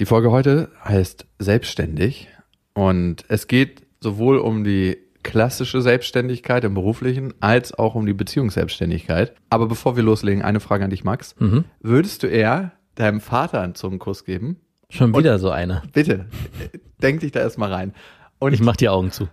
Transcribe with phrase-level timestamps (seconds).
[0.00, 2.28] Die Folge heute heißt Selbstständig
[2.72, 9.34] und es geht sowohl um die klassische Selbstständigkeit im beruflichen als auch um die Beziehungsselbstständigkeit.
[9.50, 11.34] Aber bevor wir loslegen, eine Frage an dich, Max.
[11.80, 14.56] Würdest du eher deinem Vater einen Zungenkuss geben?
[14.88, 15.82] Schon wieder so eine.
[15.92, 16.30] Bitte,
[17.02, 17.92] denk dich da erstmal rein.
[18.38, 19.28] Und Ich mach die Augen zu.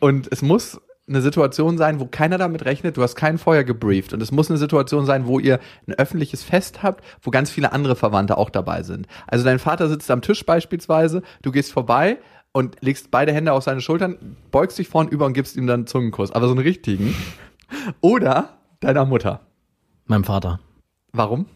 [0.00, 4.12] Und es muss eine Situation sein, wo keiner damit rechnet, du hast keinen vorher gebrieft.
[4.12, 7.72] Und es muss eine Situation sein, wo ihr ein öffentliches Fest habt, wo ganz viele
[7.72, 9.06] andere Verwandte auch dabei sind.
[9.26, 12.18] Also dein Vater sitzt am Tisch beispielsweise, du gehst vorbei
[12.52, 15.80] und legst beide Hände auf seine Schultern, beugst dich vorn über und gibst ihm dann
[15.80, 16.32] einen Zungenkuss.
[16.32, 17.14] Aber so einen richtigen.
[18.00, 19.40] Oder deiner Mutter.
[20.06, 20.60] Meinem Vater.
[21.12, 21.46] Warum?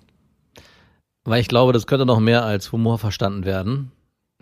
[1.25, 3.93] Weil ich glaube, das könnte noch mehr als Humor verstanden werden.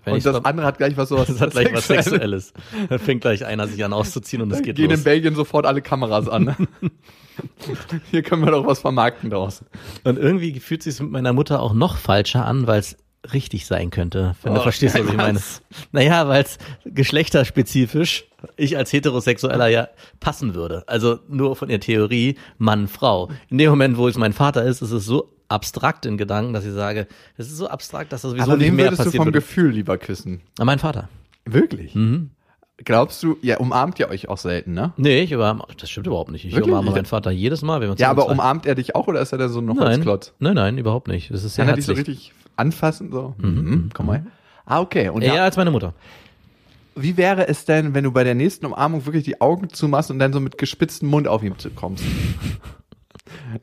[0.05, 2.53] Wenn und das andere hat gleich was sowas das hat gleich was Sexuelles.
[2.89, 5.05] Da fängt gleich einer sich an auszuziehen und es geht Gehen in los.
[5.05, 6.55] Belgien sofort alle Kameras an.
[8.11, 9.65] Hier können wir doch was vermarkten draus.
[10.05, 12.97] Und irgendwie fühlt sich mit meiner Mutter auch noch falscher an, weil es
[13.33, 15.41] richtig sein könnte, wenn du Oh, verstehst, was ich meine.
[15.93, 18.25] Naja, weil es geschlechterspezifisch
[18.57, 20.85] ich als Heterosexueller ja passen würde.
[20.87, 23.29] Also nur von der Theorie Mann, Frau.
[23.51, 26.65] In dem Moment, wo es mein Vater ist, ist es so abstrakt in Gedanken, dass
[26.65, 27.07] ich sage,
[27.37, 29.39] das ist so abstrakt, dass das sowieso Aber nicht wem mehr würdest du vom würde.
[29.41, 30.41] Gefühl lieber küssen?
[30.59, 31.09] Ah, mein Vater.
[31.45, 31.95] Wirklich?
[31.95, 32.31] Mhm.
[32.83, 34.95] Glaubst du, ja, umarmt ihr euch auch selten, ne?
[34.97, 36.47] Nee, ich umarme, das stimmt überhaupt nicht.
[36.47, 36.73] Ich Wirklich?
[36.73, 39.07] umarme meinen Vater jedes Mal, wenn wir uns Ja, aber zusammen- umarmt er dich auch
[39.07, 40.33] oder ist er da so noch als nein, Klotz?
[40.39, 41.31] nein, nein, überhaupt nicht.
[41.31, 42.09] Das ist sehr Kann er dich so herzlich.
[42.19, 43.13] richtig anfassen?
[43.13, 43.35] So?
[43.37, 43.91] Mhm.
[43.93, 44.25] Komm mal.
[44.65, 45.11] Ah, okay.
[45.11, 45.93] Und Eher da, als meine Mutter.
[46.95, 50.19] wie wäre es denn, wenn du bei der nächsten Umarmung wirklich die Augen zumachst und
[50.19, 52.05] dann so mit gespitztem Mund auf ihn kommst?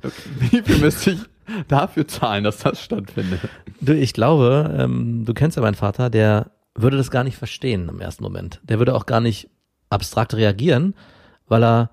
[0.03, 0.11] Okay.
[0.51, 1.19] Wie viel müsste ich
[1.67, 3.41] dafür zahlen, dass das stattfindet?
[3.81, 7.89] Du, ich glaube, ähm, du kennst ja meinen Vater, der würde das gar nicht verstehen
[7.89, 8.61] im ersten Moment.
[8.63, 9.49] Der würde auch gar nicht
[9.89, 10.93] abstrakt reagieren,
[11.47, 11.89] weil er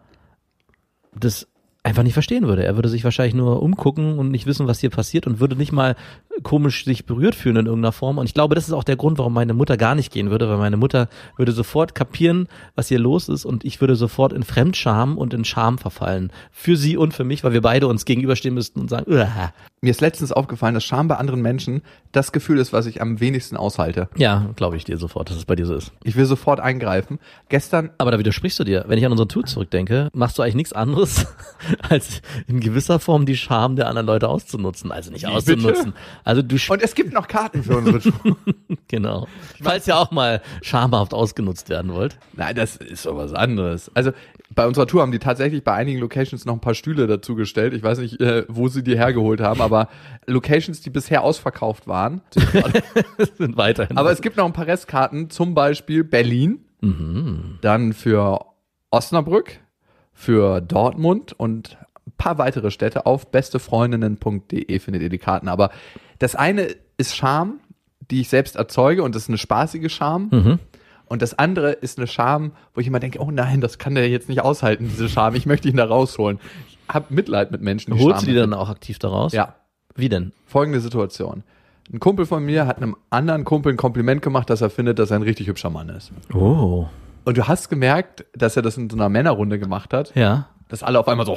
[1.14, 1.48] das
[1.82, 2.64] einfach nicht verstehen würde.
[2.64, 5.72] Er würde sich wahrscheinlich nur umgucken und nicht wissen, was hier passiert und würde nicht
[5.72, 5.96] mal
[6.42, 8.18] komisch sich berührt fühlen in irgendeiner Form.
[8.18, 10.48] Und ich glaube, das ist auch der Grund, warum meine Mutter gar nicht gehen würde,
[10.48, 14.42] weil meine Mutter würde sofort kapieren, was hier los ist und ich würde sofort in
[14.42, 16.32] Fremdscham und in Scham verfallen.
[16.50, 19.90] Für sie und für mich, weil wir beide uns gegenüberstehen müssten und sagen, "Uah." Mir
[19.90, 23.56] ist letztens aufgefallen, dass Scham bei anderen Menschen das Gefühl ist, was ich am wenigsten
[23.56, 24.08] aushalte.
[24.16, 25.92] ja, glaube ich dir sofort, dass es bei dir so ist.
[26.04, 27.18] Ich will sofort eingreifen.
[27.50, 28.84] Gestern Aber da widersprichst du dir.
[28.88, 31.26] Wenn ich an unseren Tour zurückdenke, machst du eigentlich nichts anderes,
[31.88, 34.90] als in gewisser Form die Scham der anderen Leute auszunutzen.
[34.90, 35.92] Also nicht auszunutzen.
[36.24, 38.36] Also du und es gibt noch Karten für unsere Tour.
[38.88, 39.28] genau.
[39.62, 42.18] Falls ihr auch mal schamhaft ausgenutzt werden wollt.
[42.32, 43.90] Nein, das ist doch was anderes.
[43.94, 44.12] Also
[44.54, 47.74] bei unserer Tour haben die tatsächlich bei einigen Locations noch ein paar Stühle dazugestellt.
[47.74, 49.88] Ich weiß nicht, äh, wo sie die hergeholt haben, aber
[50.26, 52.22] Locations, die bisher ausverkauft waren.
[53.38, 53.98] sind weiterhin.
[53.98, 56.60] Aber es gibt noch ein paar Restkarten, zum Beispiel Berlin,
[57.60, 58.44] dann für
[58.90, 59.58] Osnabrück,
[60.12, 61.78] für Dortmund und
[62.18, 63.06] paar weitere Städte.
[63.06, 65.48] Auf bestefreundinnen.de findet ihr die Karten.
[65.48, 65.70] Aber
[66.18, 67.60] das eine ist Scham,
[68.10, 70.58] die ich selbst erzeuge und das ist eine spaßige Scham.
[71.06, 74.08] Und das andere ist eine Scham, wo ich immer denke, oh nein, das kann der
[74.08, 75.34] jetzt nicht aushalten, diese Scham.
[75.34, 76.38] Ich möchte ihn da rausholen.
[76.68, 79.32] Ich habe Mitleid mit Menschen, die Holst Scham du die dann auch aktiv daraus?
[79.32, 79.54] Ja,
[79.94, 80.32] Wie denn?
[80.46, 81.42] folgende Situation.
[81.92, 85.10] Ein Kumpel von mir hat einem anderen Kumpel ein Kompliment gemacht, dass er findet, dass
[85.10, 86.12] er ein richtig hübscher Mann ist.
[86.32, 86.86] Oh.
[87.26, 90.48] Und du hast gemerkt, dass er das in so einer Männerrunde gemacht hat, Ja.
[90.68, 91.36] dass alle auf einmal so,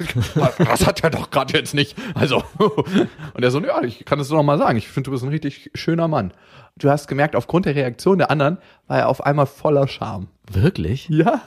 [0.58, 1.96] das hat er doch gerade jetzt nicht.
[2.14, 5.12] Also, und er so, ja, ich kann es doch noch mal sagen, ich finde, du
[5.12, 6.32] bist ein richtig schöner Mann.
[6.76, 10.28] Du hast gemerkt, aufgrund der Reaktion der anderen war er auf einmal voller Scham.
[10.50, 11.08] Wirklich?
[11.08, 11.42] Ja.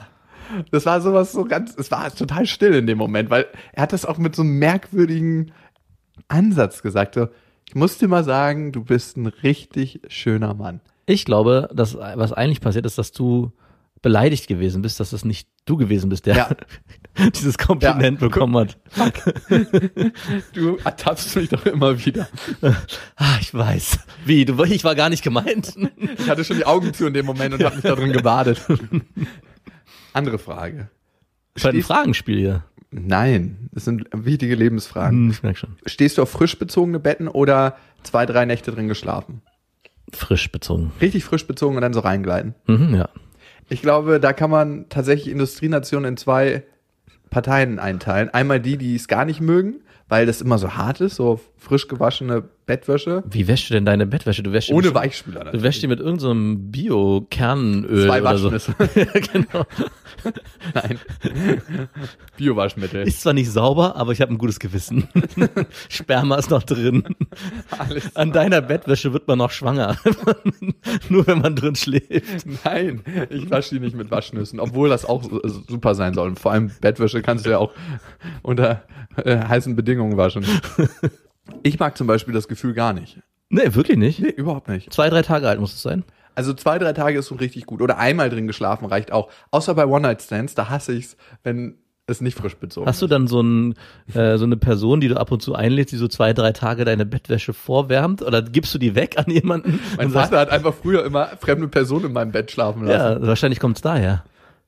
[0.72, 3.94] Das war sowas so ganz, es war total still in dem Moment, weil er hat
[3.94, 5.52] das auch mit so einem merkwürdigen
[6.28, 7.16] Ansatz gesagt.
[7.16, 7.30] So,
[7.68, 10.82] ich muss dir mal sagen, du bist ein richtig schöner Mann.
[11.06, 13.52] Ich glaube, dass was eigentlich passiert ist, dass du
[14.04, 16.50] beleidigt gewesen bist, dass es nicht du gewesen bist, der Ja.
[17.36, 18.28] dieses Kompliment Ja.
[18.28, 18.78] bekommen hat.
[20.54, 22.28] Du ertappst mich doch immer wieder.
[23.16, 24.00] Ah, ich weiß.
[24.26, 24.46] Wie?
[24.46, 25.76] Du, ich war gar nicht gemeint.
[26.20, 28.62] Ich hatte schon die Augen zu in dem Moment und habe mich da drin gebadet.
[30.14, 30.90] Andere Frage.
[31.62, 32.64] Bei ein Fragenspiel hier.
[32.92, 35.26] Nein, das sind wichtige Lebensfragen.
[35.26, 35.78] Hm, ich merke schon.
[35.86, 39.42] Stehst du auf frisch bezogene Betten oder zwei, drei Nächte drin geschlafen?
[40.12, 40.92] Frisch bezogen.
[41.02, 42.54] Richtig frisch bezogen und dann so reingleiten.
[42.68, 43.10] Mhm, ja.
[43.70, 46.64] Ich glaube, da kann man tatsächlich Industrienationen in zwei
[47.30, 48.30] Parteien einteilen.
[48.30, 51.88] Einmal die, die es gar nicht mögen, weil das immer so hart ist, so frisch
[51.88, 54.42] gewaschene Bettwäsche Wie wäschst du denn deine Bettwäsche?
[54.44, 55.40] Du wäschst ohne bestimmt- Weichspüler.
[55.40, 55.64] Du natürlich.
[55.64, 58.52] wäschst die mit irgendeinem so Bio-Kernöl Zwei oder so.
[58.52, 58.76] Waschnüsse.
[58.96, 59.66] ja, genau.
[60.74, 61.00] Nein.
[62.38, 63.06] Biowaschmittel.
[63.08, 65.08] Ist zwar nicht sauber, aber ich habe ein gutes Gewissen.
[65.90, 67.04] Sperma ist noch drin.
[67.78, 68.16] Alles.
[68.16, 69.98] An deiner Bettwäsche wird man noch schwanger.
[71.10, 72.46] Nur wenn man drin schläft.
[72.64, 76.30] Nein, ich wasche die nicht mit Waschnüssen, obwohl das auch su- super sein soll.
[76.30, 77.74] Und vor allem Bettwäsche kannst du ja auch
[78.42, 78.84] unter
[79.18, 80.46] äh, heißen Bedingungen waschen.
[81.64, 83.20] Ich mag zum Beispiel das Gefühl gar nicht.
[83.50, 84.20] Nee, wirklich nicht.
[84.20, 84.92] Nee, überhaupt nicht.
[84.92, 86.04] Zwei, drei Tage alt muss es sein.
[86.36, 87.82] Also zwei, drei Tage ist schon richtig gut.
[87.82, 89.30] Oder einmal drin geschlafen reicht auch.
[89.52, 93.42] Außer bei One-Night-Stands, da hasse ich's, wenn es nicht frisch bezogen Hast du dann so,
[93.42, 93.76] ein,
[94.14, 96.84] äh, so eine Person, die du ab und zu einlädst, die so zwei, drei Tage
[96.86, 98.22] deine Bettwäsche vorwärmt?
[98.22, 99.80] Oder gibst du die weg an jemanden?
[99.98, 103.22] Mein Vater hat einfach früher immer fremde Personen in meinem Bett schlafen lassen.
[103.22, 104.24] ja, wahrscheinlich kommt's daher.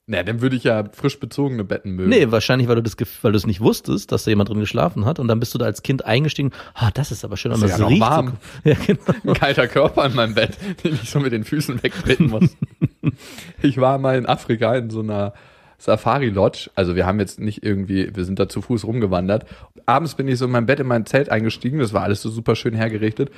[0.07, 2.09] Na, dann würde ich ja frisch bezogene Betten mögen.
[2.09, 5.03] Nee, wahrscheinlich, weil du das, weil du es nicht wusstest, dass da jemand drin geschlafen
[5.05, 6.51] hat und dann bist du da als Kind eingestiegen.
[6.75, 8.33] Ah, das ist aber schön, Ist das ja riecht warm.
[8.63, 8.69] so.
[8.69, 9.01] Ja, genau.
[9.25, 12.55] Ein kalter Körper in meinem Bett, den ich so mit den Füßen wegtreten muss.
[13.63, 15.33] ich war mal in Afrika in so einer
[15.77, 16.69] Safari-Lodge.
[16.75, 19.45] Also wir haben jetzt nicht irgendwie, wir sind da zu Fuß rumgewandert.
[19.85, 22.29] Abends bin ich so in mein Bett in mein Zelt eingestiegen, das war alles so
[22.29, 23.31] super schön hergerichtet.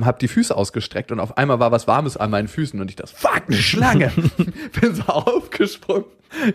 [0.00, 2.96] Hab die Füße ausgestreckt und auf einmal war was Warmes an meinen Füßen und ich
[2.96, 4.10] dachte, fuck, eine Schlange.
[4.80, 6.06] bin so aufgesprungen,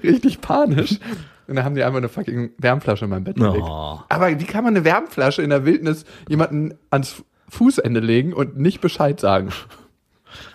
[0.03, 0.99] richtig panisch.
[1.47, 3.63] Und dann haben die einfach eine fucking Wärmflasche in mein Bett gelegt.
[3.63, 3.99] Oh.
[4.09, 8.81] Aber wie kann man eine Wärmflasche in der Wildnis jemanden ans Fußende legen und nicht
[8.81, 9.49] Bescheid sagen?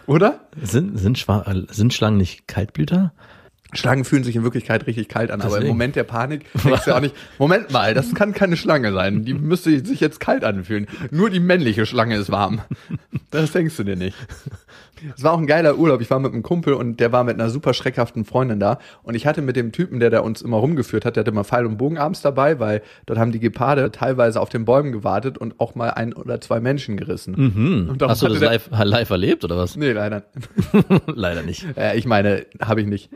[0.07, 0.41] Oder?
[0.61, 3.13] Sind, sind, Schwa äh, sind Schlangen nicht Kaltblüter?
[3.73, 5.69] Schlangen fühlen sich in Wirklichkeit richtig kalt an, aber im Deswegen.
[5.69, 9.25] Moment der Panik denkst du auch nicht, Moment mal, das kann keine Schlange sein.
[9.25, 10.87] Die müsste sich jetzt kalt anfühlen.
[11.11, 12.61] Nur die männliche Schlange ist warm.
[13.31, 14.17] Das denkst du dir nicht.
[15.17, 16.01] Es war auch ein geiler Urlaub.
[16.01, 18.79] Ich war mit einem Kumpel und der war mit einer super schreckhaften Freundin da.
[19.03, 21.45] Und ich hatte mit dem Typen, der da uns immer rumgeführt hat, der hatte immer
[21.45, 25.39] Pfeil und Bogen abends dabei, weil dort haben die Geparde teilweise auf den Bäumen gewartet
[25.39, 27.37] und auch mal ein oder zwei Menschen gerissen.
[27.37, 27.95] Hm.
[27.99, 29.77] Darum Hast du das live, live erlebt oder was?
[29.77, 30.25] Nee, leider.
[31.07, 31.67] Leider nicht.
[31.77, 33.11] Äh, ich meine, habe ich nicht.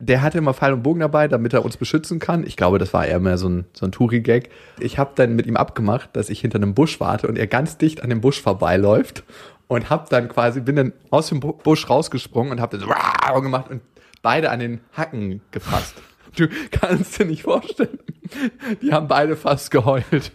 [0.00, 2.46] Der hatte immer Pfeil und Bogen dabei, damit er uns beschützen kann.
[2.46, 4.48] Ich glaube, das war eher mehr so ein, so ein Touri-Gag.
[4.78, 7.78] Ich habe dann mit ihm abgemacht, dass ich hinter einem Busch warte und er ganz
[7.78, 9.24] dicht an dem Busch vorbeiläuft
[9.66, 13.40] und hab dann quasi, bin dann aus dem Bu- Busch rausgesprungen und hab dann so
[13.40, 13.80] gemacht und
[14.22, 15.94] beide an den Hacken gefasst.
[16.36, 17.98] Du kannst dir nicht vorstellen.
[18.82, 20.30] Die haben beide fast geheult.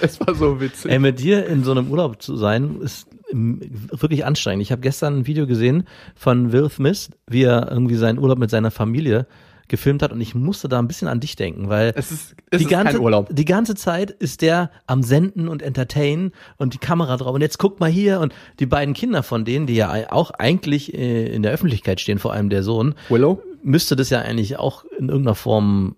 [0.00, 0.90] Es war so witzig.
[0.90, 4.62] Ey, mit dir in so einem Urlaub zu sein, ist wirklich anstrengend.
[4.62, 5.84] Ich habe gestern ein Video gesehen
[6.14, 9.26] von Will Smith, wie er irgendwie seinen Urlaub mit seiner Familie
[9.68, 12.58] gefilmt hat und ich musste da ein bisschen an dich denken, weil es ist, es
[12.58, 12.98] die ganze,
[13.30, 17.58] die ganze Zeit ist der am Senden und entertainen und die Kamera drauf und jetzt
[17.58, 21.42] guck mal hier und die beiden Kinder von denen, die ja auch eigentlich äh, in
[21.42, 23.42] der Öffentlichkeit stehen, vor allem der Sohn, Willow?
[23.62, 25.96] müsste das ja eigentlich auch in irgendeiner Form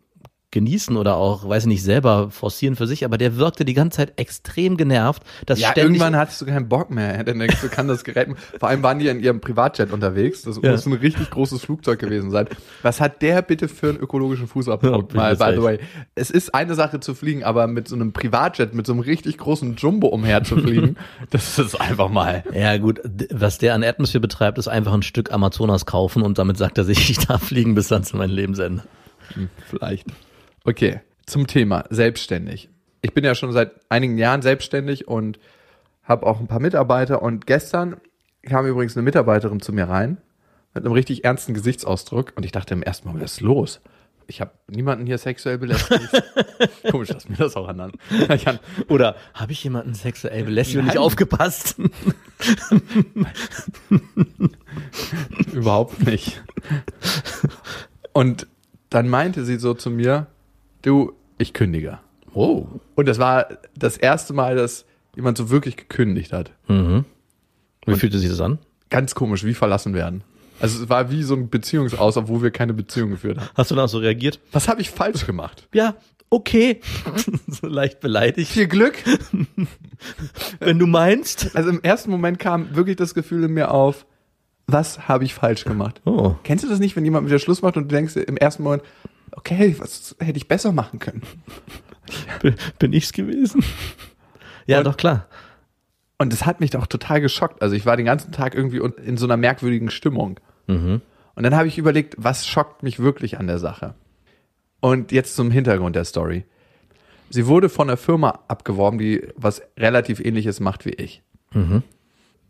[0.52, 3.98] genießen oder auch, weiß ich nicht, selber forcieren für sich, aber der wirkte die ganze
[3.98, 7.22] Zeit extrem genervt, dass Ja, ständig irgendwann hattest du keinen Bock mehr.
[7.22, 8.28] Dann denkst du, kann das Gerät.
[8.58, 10.42] Vor allem waren die in ihrem Privatjet unterwegs.
[10.42, 10.72] Das Ja.
[10.72, 12.48] muss ein richtig großes Flugzeug gewesen sein.
[12.82, 15.08] Was hat der bitte für einen ökologischen Ja, Fußabdruck?
[15.08, 15.78] bin Mal, by the way.
[16.16, 19.38] Es ist eine Sache zu fliegen, aber mit so einem Privatjet, mit so einem richtig
[19.38, 20.96] großen Jumbo umher zu fliegen,
[21.30, 22.42] das ist einfach mal.
[22.52, 23.00] Ja gut,
[23.30, 26.84] was der an Atmosphere betreibt, ist einfach ein Stück Amazonas kaufen und damit sagt er
[26.84, 28.82] sich, ich darf fliegen bis dann zu meinem Lebensende.
[29.68, 30.06] Vielleicht.
[30.64, 32.68] Okay, zum Thema selbstständig.
[33.02, 35.38] Ich bin ja schon seit einigen Jahren selbstständig und
[36.02, 37.22] habe auch ein paar Mitarbeiter.
[37.22, 37.96] Und gestern
[38.42, 40.18] kam übrigens eine Mitarbeiterin zu mir rein
[40.74, 42.32] mit einem richtig ernsten Gesichtsausdruck.
[42.36, 43.80] Und ich dachte im ersten Mal, was ist los?
[44.26, 46.22] Ich habe niemanden hier sexuell belästigt.
[46.90, 47.92] Komisch, dass mir das auch an.
[48.32, 51.76] Ich kann, Oder habe ich jemanden sexuell belästigt und nicht aufgepasst?
[55.52, 56.44] Überhaupt nicht.
[58.12, 58.46] Und
[58.88, 60.28] dann meinte sie so zu mir,
[60.82, 61.98] du, ich kündige.
[62.34, 62.66] Oh.
[62.94, 64.84] Und das war das erste Mal, dass
[65.16, 66.52] jemand so wirklich gekündigt hat.
[66.68, 67.04] Mhm.
[67.86, 68.58] Wie fühlte sich das an?
[68.88, 70.22] Ganz komisch, wie verlassen werden.
[70.60, 73.48] Also es war wie so ein Beziehungsaus, obwohl wir keine Beziehung geführt haben.
[73.54, 74.40] Hast du dann auch so reagiert?
[74.52, 75.66] Was habe ich falsch gemacht?
[75.72, 75.94] Ja,
[76.28, 76.80] okay.
[77.48, 78.50] so leicht beleidigt.
[78.50, 79.02] Viel Glück.
[80.60, 81.56] Wenn du meinst.
[81.56, 84.06] Also im ersten Moment kam wirklich das Gefühl in mir auf,
[84.66, 86.00] was habe ich falsch gemacht?
[86.04, 86.34] Oh.
[86.44, 88.62] Kennst du das nicht, wenn jemand mit dir Schluss macht und du denkst im ersten
[88.62, 88.84] Moment,
[89.32, 91.22] okay, was hätte ich besser machen können?
[92.78, 93.62] Bin, ich's gewesen?
[94.66, 95.26] Ja, Und- doch klar.
[96.18, 97.62] Und das hat mich doch total geschockt.
[97.62, 100.38] Also ich war den ganzen Tag irgendwie in so einer merkwürdigen Stimmung.
[100.66, 101.00] Mhm.
[101.34, 103.94] Und dann habe ich überlegt, was schockt mich wirklich an der Sache?
[104.80, 106.44] Und jetzt zum Hintergrund der Story.
[107.30, 111.22] Sie wurde von einer Firma abgeworben, die was relativ ähnliches macht wie ich.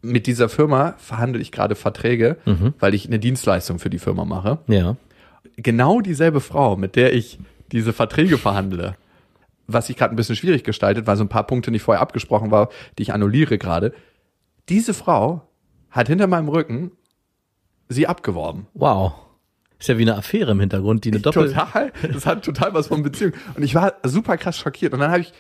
[0.03, 2.39] Mit dieser Firma verhandle ich gerade Verträge,
[2.81, 4.59] weil ich eine Dienstleistung für die Firma mache.
[4.67, 4.97] Ja.
[5.63, 7.39] Genau dieselbe Frau, mit der ich
[7.73, 8.97] diese Verträge verhandle,
[9.67, 12.51] was sich gerade ein bisschen schwierig gestaltet, weil so ein paar Punkte nicht vorher abgesprochen
[12.51, 13.93] war, die ich annulliere gerade.
[14.69, 15.43] Diese Frau
[15.91, 16.93] hat hinter meinem Rücken
[17.89, 18.67] sie abgeworben.
[18.75, 19.13] Wow.
[19.79, 21.49] Ist ja wie eine Affäre im Hintergrund, die eine Doppel...
[21.49, 21.93] Total.
[22.13, 23.33] Das hat total was von Beziehung.
[23.55, 24.93] Und ich war super krass schockiert.
[24.93, 25.33] Und dann habe ich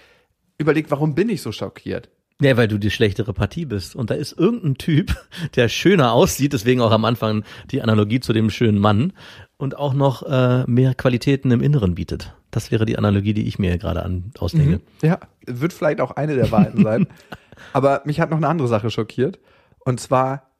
[0.58, 2.08] überlegt, warum bin ich so schockiert?
[2.40, 3.94] Ja, weil du die schlechtere Partie bist.
[3.94, 5.14] Und da ist irgendein Typ,
[5.56, 9.12] der schöner aussieht, deswegen auch am Anfang die Analogie zu dem schönen Mann
[9.60, 12.34] und auch noch äh, mehr Qualitäten im Inneren bietet.
[12.50, 14.80] Das wäre die Analogie, die ich mir gerade an, ausdenke.
[15.02, 17.06] Ja, wird vielleicht auch eine der Wahrheiten sein.
[17.74, 19.38] Aber mich hat noch eine andere Sache schockiert.
[19.84, 20.50] Und zwar,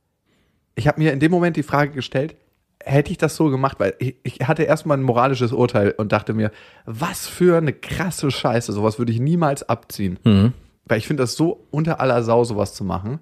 [0.75, 2.37] ich habe mir in dem Moment die Frage gestellt,
[2.85, 6.35] hätte ich das so gemacht, weil ich, ich hatte erstmal ein moralisches Urteil und dachte
[6.35, 6.51] mir,
[6.85, 10.19] was für eine krasse Scheiße, sowas würde ich niemals abziehen.
[10.25, 10.53] Mhm.
[10.85, 13.21] Weil ich finde das so unter aller Sau, sowas zu machen.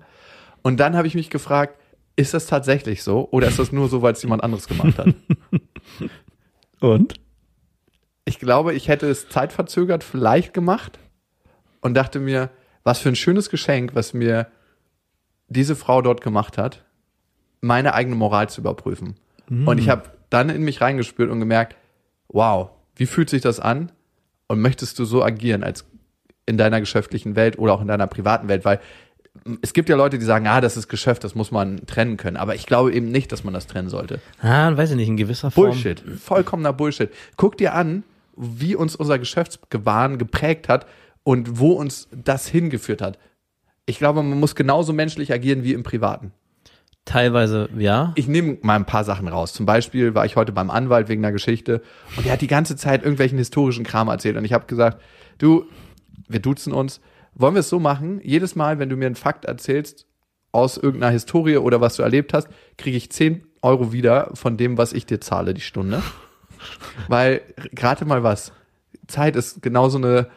[0.63, 1.79] Und dann habe ich mich gefragt,
[2.19, 5.15] ist das tatsächlich so oder ist das nur so, weil es jemand anderes gemacht hat?
[6.81, 7.15] Und?
[8.29, 10.99] ich glaube, ich hätte es zeitverzögert vielleicht gemacht
[11.81, 12.51] und dachte mir,
[12.85, 14.49] was für ein schönes Geschenk, was mir
[15.49, 16.85] diese Frau dort gemacht hat,
[17.63, 19.17] meine eigene Moral zu überprüfen.
[19.67, 21.75] Und ich habe dann in mich reingespürt und gemerkt,
[22.29, 23.91] wow, wie fühlt sich das an?
[24.47, 25.87] Und möchtest du so agieren als
[26.45, 28.67] in deiner geschäftlichen Welt oder auch in deiner privaten Welt?
[28.67, 28.79] Weil
[29.63, 32.37] es gibt ja Leute, die sagen, ah, das ist Geschäft, das muss man trennen können.
[32.37, 34.21] Aber ich glaube eben nicht, dass man das trennen sollte.
[34.41, 35.71] Ah, weiß ich nicht, in gewisser Form.
[35.71, 36.03] Bullshit.
[36.21, 37.11] Vollkommener Bullshit.
[37.37, 38.05] Guck dir an,
[38.37, 40.87] wie uns unser Geschäftsgebaren geprägt hat
[41.25, 43.19] und wo uns das hingeführt hat.
[43.87, 46.33] Ich glaube, man muss genauso menschlich agieren wie im Privaten.
[47.05, 48.13] Teilweise, ja.
[48.17, 49.55] Ich nehme mal ein paar Sachen raus.
[49.55, 51.81] Zum Beispiel war ich heute beim Anwalt wegen einer Geschichte
[52.17, 55.01] und der hat die ganze Zeit irgendwelchen historischen Kram erzählt und ich habe gesagt,
[55.39, 55.65] du,
[56.29, 57.01] wir duzen uns,
[57.35, 60.07] wollen wir es so machen, jedes Mal, wenn du mir einen Fakt erzählst
[60.53, 64.79] aus irgendeiner Historie oder was du erlebt hast, kriege ich 10 Euro wieder von dem,
[64.79, 66.03] was ich dir zahle die Stunde.
[67.09, 67.43] Weil
[67.73, 68.53] gerade mal was,
[69.07, 70.29] Zeit ist genauso eine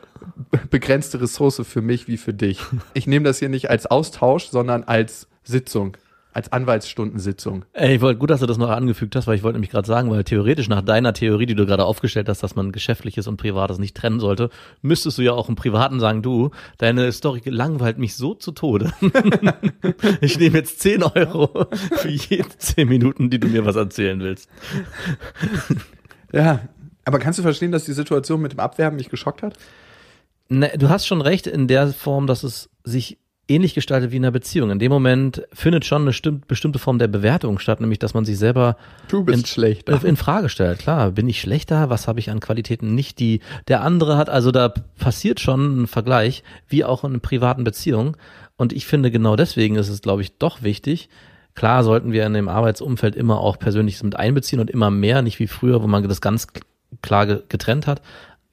[0.70, 2.62] begrenzte Ressource für mich wie für dich.
[2.94, 5.98] Ich nehme das hier nicht als Austausch, sondern als Sitzung,
[6.34, 7.66] als Anwaltsstundensitzung.
[7.74, 9.88] Ey, ich wollte gut, dass du das noch angefügt hast, weil ich wollte nämlich gerade
[9.88, 13.38] sagen, weil theoretisch nach deiner Theorie, die du gerade aufgestellt hast, dass man geschäftliches und
[13.38, 14.50] privates nicht trennen sollte,
[14.82, 18.94] müsstest du ja auch im Privaten sagen, du, deine Story langweilt mich so zu Tode.
[20.22, 24.50] ich nehme jetzt 10 Euro für jede 10 Minuten, die du mir was erzählen willst.
[26.32, 26.62] Ja,
[27.04, 29.58] aber kannst du verstehen, dass die Situation mit dem Abwerben mich geschockt hat?
[30.50, 33.18] Ne, du hast schon recht in der Form, dass es sich
[33.54, 34.72] ähnlich gestaltet wie in einer Beziehung.
[34.72, 38.26] In dem Moment findet schon eine stimmt, bestimmte Form der Bewertung statt, nämlich dass man
[38.26, 38.78] sich selber
[39.08, 40.04] Du bist in, schlechter.
[40.06, 40.80] in Frage stellt.
[40.80, 41.90] Klar, bin ich schlechter?
[41.90, 44.30] Was habe ich an Qualitäten nicht, die der andere hat?
[44.30, 48.16] Also da passiert schon ein Vergleich, wie auch in privaten Beziehungen.
[48.58, 51.10] Und ich finde genau deswegen ist es, glaube ich, doch wichtig.
[51.54, 55.40] Klar sollten wir in dem Arbeitsumfeld immer auch Persönliches mit einbeziehen und immer mehr, nicht
[55.40, 56.48] wie früher, wo man das ganz
[57.02, 58.02] klar ge- getrennt hat.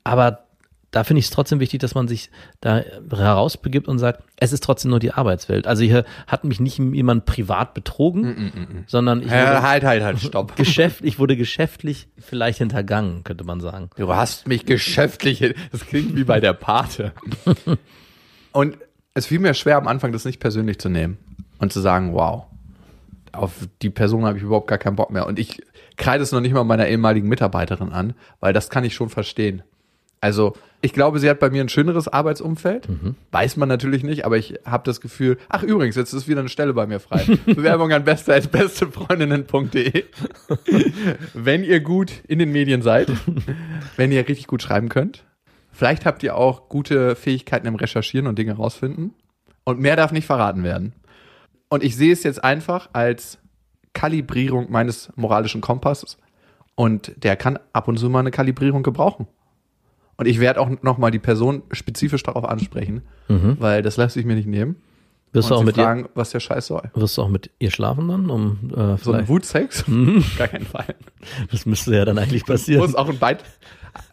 [0.03, 0.48] Aber
[0.91, 2.31] da finde ich es trotzdem wichtig, dass man sich
[2.61, 5.67] da herausbegibt und sagt, es ist trotzdem nur die Arbeitswelt.
[5.67, 10.21] Also hier hat mich nicht jemand privat betrogen, sondern ich Ja, wurde, halt, halt, halt,
[10.21, 10.57] stopp.
[10.57, 13.91] Geschäft, ich wurde geschäftlich vielleicht hintergangen, könnte man sagen.
[13.97, 15.55] Du hast mich geschäftlich.
[15.73, 17.13] Das klingt wie bei der Pate.
[18.53, 18.79] Und
[19.15, 21.19] es fiel mir schwer am Anfang, das nicht persönlich zu nehmen
[21.59, 22.45] und zu sagen, wow,
[23.33, 23.53] auf
[23.83, 25.27] die Person habe ich überhaupt gar keinen Bock mehr.
[25.27, 25.61] Und ich
[25.97, 29.63] kreide es noch nicht mal meiner ehemaligen Mitarbeiterin an, weil das kann ich schon verstehen.
[30.21, 32.89] Also ich glaube, sie hat bei mir ein schöneres Arbeitsumfeld.
[33.33, 36.49] Weiß man natürlich nicht, aber ich habe das Gefühl, ach übrigens, jetzt ist wieder eine
[36.49, 37.25] Stelle bei mir frei.
[37.47, 40.05] Bewerbung an beste als bestefreundinnen.de.
[41.35, 43.11] Wenn ihr gut in den Medien seid,
[43.97, 45.25] wenn ihr richtig gut schreiben könnt.
[45.73, 49.15] Vielleicht habt ihr auch gute Fähigkeiten im Recherchieren und Dinge rausfinden.
[49.65, 50.93] Und mehr darf nicht verraten werden.
[51.69, 53.39] Und ich sehe es jetzt einfach als
[53.93, 56.19] Kalibrierung meines moralischen Kompasses.
[56.75, 59.27] Und der kann ab und zu mal eine Kalibrierung gebrauchen.
[60.19, 64.35] Und ich werde auch nochmal die Person spezifisch darauf ansprechen, weil das lässt sich mir
[64.35, 64.77] nicht nehmen.
[65.33, 66.91] Wirst du auch mit ihr, fragen, was der Scheiß soll.
[66.95, 68.31] wirst du auch mit ihr schlafen dann?
[68.31, 69.85] Um, äh, So ein vielleicht, Wutsex?
[70.39, 70.95] Gar keinen Fall.
[71.51, 72.81] das müsste ja dann eigentlich passieren.
[72.81, 73.45] Muss auch ein beid,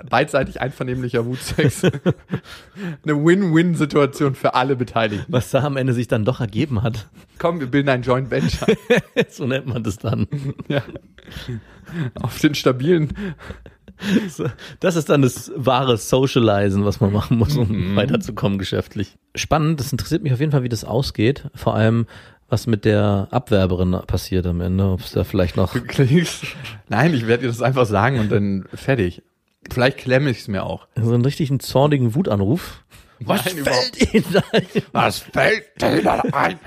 [0.10, 1.84] beidseitig einvernehmlicher Wutsex.
[3.04, 5.32] Eine Win-Win-Situation für alle Beteiligten.
[5.32, 7.08] Was da am Ende sich dann doch ergeben hat.
[7.40, 8.76] Komm, wir bilden ein Joint Venture.
[9.30, 10.28] so nennt man das dann.
[10.68, 10.82] ja.
[12.22, 13.14] Auf den stabilen.
[14.80, 17.96] Das ist dann das wahre Socializen, was man machen muss, um Mhm.
[17.96, 19.18] weiterzukommen geschäftlich.
[19.36, 21.46] Spannend, das interessiert mich auf jeden Fall, wie das ausgeht.
[21.56, 22.06] Vor allem,
[22.50, 24.86] was mit der Abwerberin passiert am Ende.
[24.92, 25.76] Ob es da vielleicht noch.
[26.90, 29.24] Nein, ich werde dir das einfach sagen und dann fertig.
[29.72, 30.88] Vielleicht klemme ich es mir auch.
[30.96, 32.84] So einen richtigen zornigen Wutanruf.
[33.22, 34.66] Was Nein, fällt Ihnen ein?
[34.92, 36.60] Was fällt dir da ein?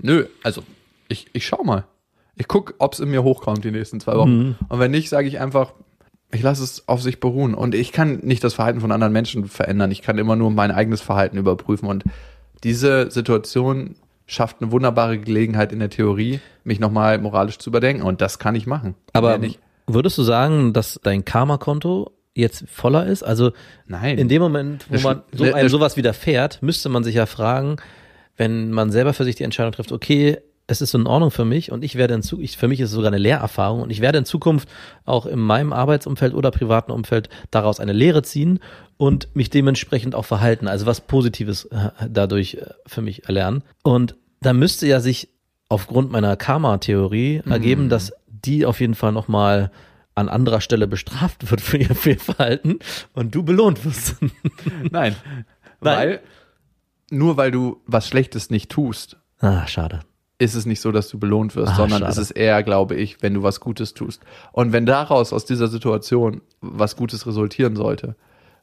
[0.00, 0.62] Nö, also
[1.08, 1.84] ich, ich schau mal.
[2.36, 4.56] Ich guck, ob es in mir hochkommt die nächsten zwei Wochen.
[4.68, 5.74] Und wenn nicht, sage ich einfach,
[6.30, 7.54] Ich lasse es auf sich beruhen.
[7.54, 9.90] Und ich kann nicht das Verhalten von anderen Menschen verändern.
[9.90, 11.88] Ich kann immer nur mein eigenes Verhalten überprüfen.
[11.88, 12.04] Und
[12.64, 18.02] diese Situation schafft eine wunderbare Gelegenheit in der Theorie, mich nochmal moralisch zu überdenken.
[18.02, 18.94] Und das kann ich machen.
[19.14, 19.58] Aber nicht.
[19.86, 23.22] würdest du sagen, dass dein Karma-Konto jetzt voller ist?
[23.22, 23.52] Also
[23.86, 24.18] Nein.
[24.18, 27.76] in dem Moment, wo man so einem sowas widerfährt, müsste man sich ja fragen,
[28.36, 31.72] wenn man selber für sich die Entscheidung trifft, okay, es ist in Ordnung für mich
[31.72, 34.18] und ich werde in Zukunft, für mich ist es sogar eine Lehrerfahrung und ich werde
[34.18, 34.68] in Zukunft
[35.06, 38.60] auch in meinem Arbeitsumfeld oder privaten Umfeld daraus eine Lehre ziehen
[38.98, 43.64] und mich dementsprechend auch verhalten, also was Positives äh, dadurch äh, für mich erlernen.
[43.82, 45.30] Und da müsste ja sich
[45.70, 49.70] aufgrund meiner Karma-Theorie ergeben, dass die auf jeden Fall nochmal
[50.14, 52.78] an anderer Stelle bestraft wird für ihr, für ihr Verhalten
[53.14, 54.16] und du belohnt wirst.
[54.90, 55.16] Nein.
[55.80, 56.20] Weil,
[57.10, 60.00] nur weil du was Schlechtes nicht tust, ah, schade.
[60.38, 62.12] Ist es nicht so, dass du belohnt wirst, Ah, sondern schade.
[62.12, 64.22] es ist eher, glaube ich, wenn du was Gutes tust.
[64.52, 68.14] Und wenn daraus aus dieser Situation was Gutes resultieren sollte,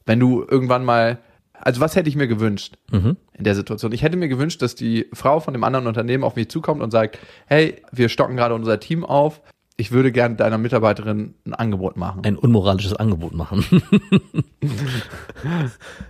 [0.06, 1.18] wenn du irgendwann mal,
[1.52, 3.16] also was hätte ich mir gewünscht Mhm.
[3.34, 3.92] in der Situation?
[3.92, 6.90] Ich hätte mir gewünscht, dass die Frau von dem anderen Unternehmen auf mich zukommt und
[6.90, 9.40] sagt, hey, wir stocken gerade unser Team auf.
[9.78, 12.22] Ich würde gerne deiner Mitarbeiterin ein Angebot machen.
[12.24, 13.64] Ein unmoralisches Angebot machen.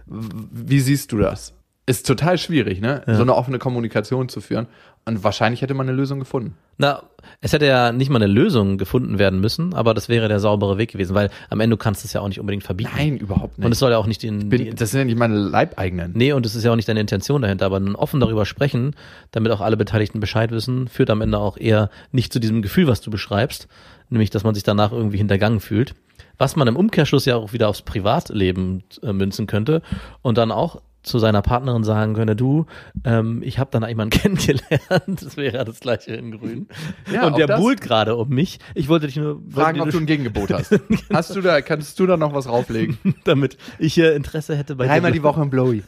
[0.07, 1.53] Wie siehst du das?
[1.89, 3.03] Ist total schwierig, ne?
[3.07, 4.67] So eine offene Kommunikation zu führen.
[5.09, 6.57] Und wahrscheinlich hätte man eine Lösung gefunden.
[6.79, 7.05] Na,
[7.41, 10.79] es hätte ja nicht mal eine Lösung gefunden werden müssen, aber das wäre der saubere
[10.79, 12.91] Weg gewesen, weil am Ende kannst du es ja auch nicht unbedingt verbieten.
[12.97, 13.65] Nein, überhaupt nicht.
[13.65, 16.11] Und es soll ja auch nicht den, die, Bin, das sind ja nicht meine Leibeigenen.
[16.17, 18.97] nee, und es ist ja auch nicht deine Intention dahinter, aber ein offen darüber sprechen,
[19.31, 22.89] damit auch alle Beteiligten Bescheid wissen, führt am Ende auch eher nicht zu diesem Gefühl,
[22.89, 23.69] was du beschreibst,
[24.11, 25.95] nämlich, dass man sich danach irgendwie hintergangen fühlt.
[26.37, 29.83] Was man im Umkehrschluss ja auch wieder aufs Privatleben äh, münzen könnte
[30.21, 32.67] und dann auch zu seiner Partnerin sagen könnte, du,
[33.05, 36.69] ähm, ich habe dann jemanden kennengelernt, das wäre ja das gleiche in Grün.
[37.13, 38.59] Ja, und der buhlt gerade um mich.
[38.75, 40.79] Ich wollte dich nur Fragen, ob du ein Gegengebot hast.
[41.13, 42.99] Hast du da, kannst du da noch was rauflegen?
[43.25, 45.85] damit ich hier Interesse hätte bei Dreimal die Woche im Blowy.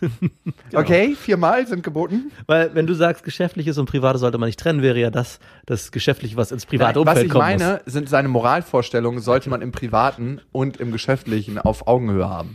[0.73, 2.31] Okay, viermal sind geboten.
[2.47, 5.91] Weil wenn du sagst, geschäftliches und private sollte man nicht trennen, wäre ja das das
[5.91, 9.73] geschäftliche, was ins private was Umfeld ich kommen meine, sind seine Moralvorstellungen, sollte man im
[9.73, 12.53] Privaten und im Geschäftlichen auf Augenhöhe haben.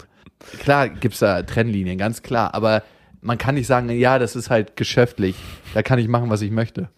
[0.59, 2.53] Klar gibt's da Trennlinien, ganz klar.
[2.53, 2.83] Aber
[3.21, 5.35] man kann nicht sagen, ja, das ist halt geschäftlich.
[5.73, 6.89] Da kann ich machen, was ich möchte.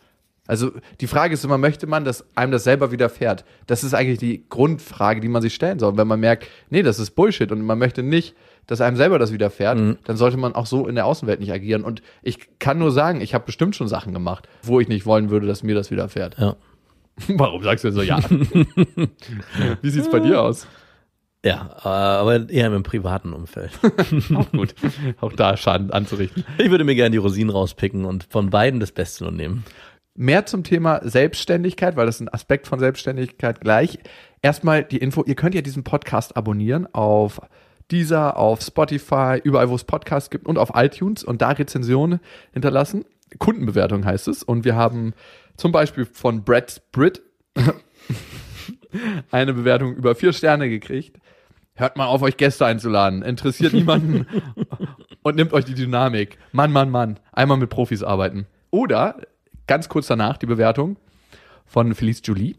[0.48, 3.46] Also die Frage ist immer, möchte man, dass einem das selber widerfährt?
[3.66, 5.98] Das ist eigentlich die Grundfrage, die man sich stellen soll.
[5.98, 8.36] Wenn man merkt, nee, das ist Bullshit und man möchte nicht,
[8.68, 11.84] dass einem selber das widerfährt, dann sollte man auch so in der Außenwelt nicht agieren.
[11.84, 15.30] Und ich kann nur sagen, ich habe bestimmt schon Sachen gemacht, wo ich nicht wollen
[15.30, 16.38] würde, dass mir das widerfährt.
[16.38, 16.56] Ja.
[17.28, 18.20] Warum sagst du so ja?
[19.82, 20.68] Wie sieht's bei dir aus?
[21.46, 23.70] Ja, äh, aber eher im privaten Umfeld.
[24.36, 24.74] Auch gut.
[25.22, 26.44] Auch da Schaden anzurichten.
[26.58, 29.64] Ich würde mir gerne die Rosinen rauspicken und von beiden das Beste und nehmen.
[30.16, 34.00] Mehr zum Thema Selbstständigkeit, weil das ist ein Aspekt von Selbstständigkeit gleich.
[34.42, 37.40] Erstmal die Info, ihr könnt ja diesen Podcast abonnieren auf
[37.92, 42.22] Deezer, auf Spotify, überall wo es Podcasts gibt und auf iTunes und da Rezensionen
[42.54, 43.06] hinterlassen.
[43.38, 44.42] Kundenbewertung heißt es.
[44.42, 45.14] Und wir haben
[45.58, 47.22] zum Beispiel von Brad Britt
[49.30, 51.20] eine Bewertung über vier Sterne gekriegt.
[51.78, 53.22] Hört mal auf, euch Gäste einzuladen.
[53.22, 54.26] Interessiert niemanden
[55.24, 56.38] und nimmt euch die Dynamik.
[56.54, 57.20] Mann, Mann, Mann.
[57.34, 58.46] Einmal mit Profis arbeiten.
[58.72, 59.18] Oder
[59.68, 60.96] ganz kurz danach die Bewertung
[61.66, 62.56] von Felice Julie.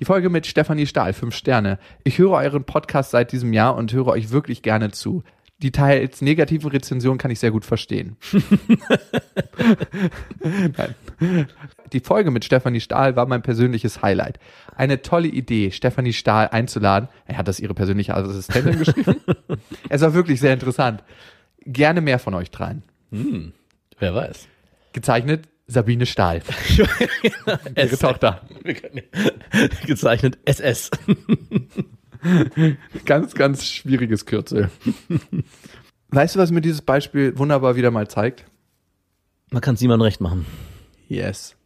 [0.00, 1.78] Die Folge mit Stefanie Stahl, fünf Sterne.
[2.02, 5.22] Ich höre euren Podcast seit diesem Jahr und höre euch wirklich gerne zu.
[5.64, 8.18] Die teils negativen Rezensionen kann ich sehr gut verstehen.
[11.94, 14.38] Die Folge mit Stefanie Stahl war mein persönliches Highlight.
[14.76, 17.08] Eine tolle Idee, Stefanie Stahl einzuladen.
[17.24, 19.16] Er hat das ihre persönliche Assistentin geschrieben.
[19.88, 21.02] es war wirklich sehr interessant.
[21.64, 22.82] Gerne mehr von euch dreien.
[23.98, 24.48] Wer weiß.
[24.92, 26.42] Gezeichnet Sabine Stahl.
[27.74, 28.42] ihre Tochter.
[29.86, 30.90] Gezeichnet SS.
[33.04, 34.70] Ganz, ganz schwieriges Kürzel.
[36.08, 38.44] Weißt du, was mir dieses Beispiel wunderbar wieder mal zeigt?
[39.50, 40.46] Man kann es niemandem recht machen.
[41.08, 41.56] Yes.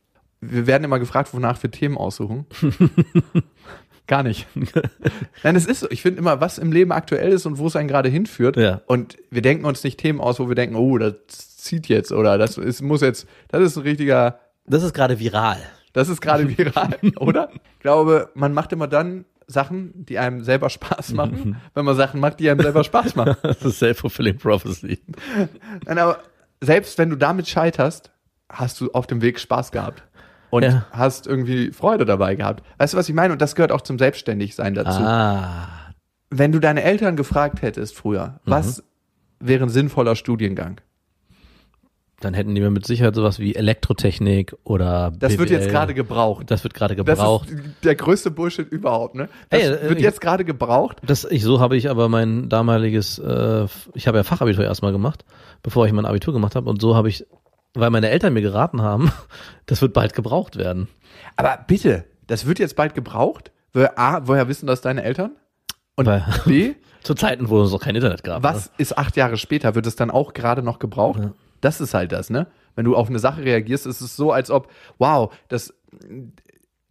[0.40, 2.46] Wir werden immer gefragt, wonach wir Themen aussuchen.
[4.06, 4.46] Gar nicht.
[5.42, 5.90] Nein, es ist so.
[5.90, 8.56] Ich finde immer, was im Leben aktuell ist und wo es einen gerade hinführt.
[8.56, 8.80] Ja.
[8.86, 11.14] Und wir denken uns nicht Themen aus, wo wir denken, oh, das
[11.58, 15.58] zieht jetzt oder das ist, muss jetzt, das ist ein richtiger, Das ist gerade viral.
[15.92, 17.50] das ist gerade viral, oder?
[17.52, 22.20] Ich glaube, man macht immer dann Sachen, die einem selber Spaß machen, wenn man Sachen
[22.20, 23.34] macht, die einem selber Spaß machen.
[23.42, 25.00] Das ist self-fulfilling prophecy.
[25.86, 26.18] Nein, aber
[26.60, 28.12] selbst wenn du damit scheiterst,
[28.50, 30.02] hast du auf dem Weg Spaß gehabt.
[30.50, 30.86] Und Ja.
[30.92, 32.62] hast irgendwie Freude dabei gehabt.
[32.78, 33.32] Weißt du, was ich meine?
[33.32, 35.02] Und das gehört auch zum Selbstständigsein dazu.
[35.02, 35.68] Ah.
[36.30, 38.82] Wenn du deine Eltern gefragt hättest früher, was
[39.40, 40.80] wäre ein sinnvoller Studiengang?
[42.20, 45.60] Dann hätten die mir mit Sicherheit sowas wie Elektrotechnik oder Das wird BWL.
[45.60, 46.50] jetzt gerade gebraucht.
[46.50, 47.48] Das wird gerade Das gebraucht.
[47.50, 49.28] ist der größte Bullshit überhaupt, ne?
[49.50, 50.98] Das Ey, äh, wird ich- jetzt gerade gebraucht.
[51.06, 55.24] Das, ich, so habe ich aber mein damaliges, äh, ich habe ja Fachabitur erstmal gemacht,
[55.62, 56.68] bevor ich mein Abitur gemacht habe.
[56.68, 57.24] Und so habe ich,
[57.74, 59.12] weil meine Eltern mir geraten haben,
[59.66, 60.88] das wird bald gebraucht werden.
[61.36, 63.52] Aber bitte, das wird jetzt bald gebraucht?
[63.72, 65.32] Woher, A, woher wissen das deine Eltern?
[65.94, 68.42] Und Weil- B, Zu Zeiten, wo es noch kein Internet gab.
[68.42, 69.76] was ist acht Jahre später?
[69.76, 71.20] Wird es dann auch gerade noch gebraucht?
[71.60, 72.46] Das ist halt das, ne?
[72.74, 75.74] Wenn du auf eine Sache reagierst, ist es so, als ob, wow, das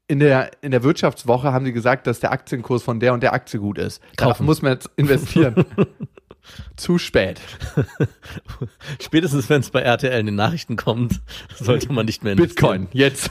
[0.08, 3.34] in der, in der Wirtschaftswoche haben sie gesagt, dass der Aktienkurs von der und der
[3.34, 4.02] Aktie gut ist.
[4.16, 5.66] Darauf muss man jetzt investieren.
[6.78, 7.42] Zu spät.
[9.02, 11.20] Spätestens wenn es bei RTL in den Nachrichten kommt,
[11.56, 12.88] sollte man nicht mehr investieren.
[12.88, 13.30] Bitcoin, jetzt.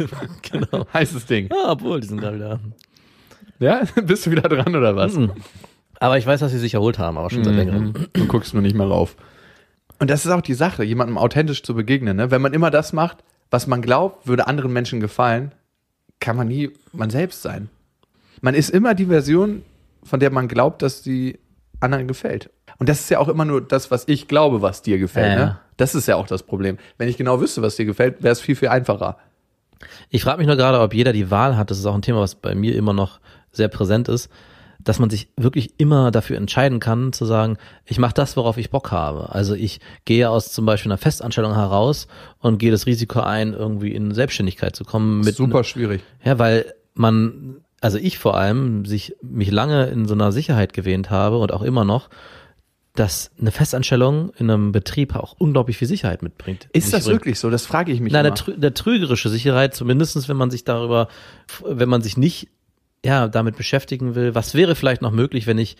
[0.50, 0.86] Genau.
[0.92, 1.48] Heißes Ding.
[1.50, 2.60] Ja, obwohl, die sind gerade wieder.
[3.58, 5.18] Ja, bist du wieder dran oder was?
[5.98, 7.94] Aber ich weiß, dass sie sich erholt haben, aber schon seit längerem.
[8.12, 9.16] Du guckst nur nicht mehr rauf.
[9.98, 12.16] Und das ist auch die Sache, jemandem authentisch zu begegnen.
[12.16, 12.30] Ne?
[12.30, 13.18] Wenn man immer das macht,
[13.50, 15.52] was man glaubt, würde anderen Menschen gefallen,
[16.20, 17.68] kann man nie man selbst sein.
[18.40, 19.62] Man ist immer die Version,
[20.02, 21.38] von der man glaubt, dass die
[21.80, 22.50] anderen gefällt.
[22.78, 25.38] Und das ist ja auch immer nur das, was ich glaube, was dir gefällt.
[25.38, 25.58] Ja, Ne?
[25.76, 26.78] Das ist ja auch das Problem.
[26.98, 29.18] Wenn ich genau wüsste, was dir gefällt, wäre es viel, viel einfacher.
[30.08, 32.20] Ich frage mich nur gerade, ob jeder die Wahl hat, das ist auch ein Thema,
[32.20, 33.20] was bei mir immer noch
[33.52, 34.30] sehr präsent ist,
[34.86, 38.70] dass man sich wirklich immer dafür entscheiden kann, zu sagen, ich mache das, worauf ich
[38.70, 39.34] Bock habe.
[39.34, 42.06] Also ich gehe aus zum Beispiel einer Festanstellung heraus
[42.38, 45.22] und gehe das Risiko ein, irgendwie in Selbstständigkeit zu kommen.
[45.22, 46.02] Mit Super schwierig.
[46.24, 51.10] Ja, weil man, also ich vor allem, sich mich lange in so einer Sicherheit gewähnt
[51.10, 52.08] habe und auch immer noch,
[52.94, 56.68] dass eine Festanstellung in einem Betrieb auch unglaublich viel Sicherheit mitbringt.
[56.72, 57.14] Ist das bringt.
[57.16, 57.50] wirklich so?
[57.50, 61.08] Das frage ich mich Nein, der trügerische Sicherheit, zumindestens wenn man sich darüber,
[61.64, 62.48] wenn man sich nicht
[63.06, 65.76] ja, damit beschäftigen will, was wäre vielleicht noch möglich, wenn ich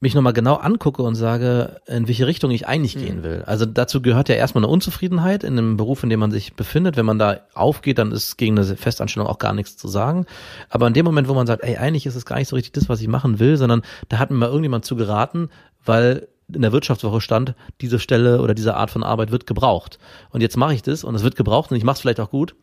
[0.00, 3.42] mich nochmal genau angucke und sage, in welche Richtung ich eigentlich gehen will.
[3.46, 6.96] Also dazu gehört ja erstmal eine Unzufriedenheit in dem Beruf, in dem man sich befindet.
[6.96, 10.26] Wenn man da aufgeht, dann ist gegen eine Festanstellung auch gar nichts zu sagen.
[10.68, 12.72] Aber in dem Moment, wo man sagt, ey, eigentlich ist es gar nicht so richtig
[12.72, 15.48] das, was ich machen will, sondern da hat mir mal irgendjemand zu geraten,
[15.84, 19.98] weil in der Wirtschaftswoche stand, diese Stelle oder diese Art von Arbeit wird gebraucht.
[20.30, 22.30] Und jetzt mache ich das und es wird gebraucht und ich mache es vielleicht auch
[22.30, 22.54] gut.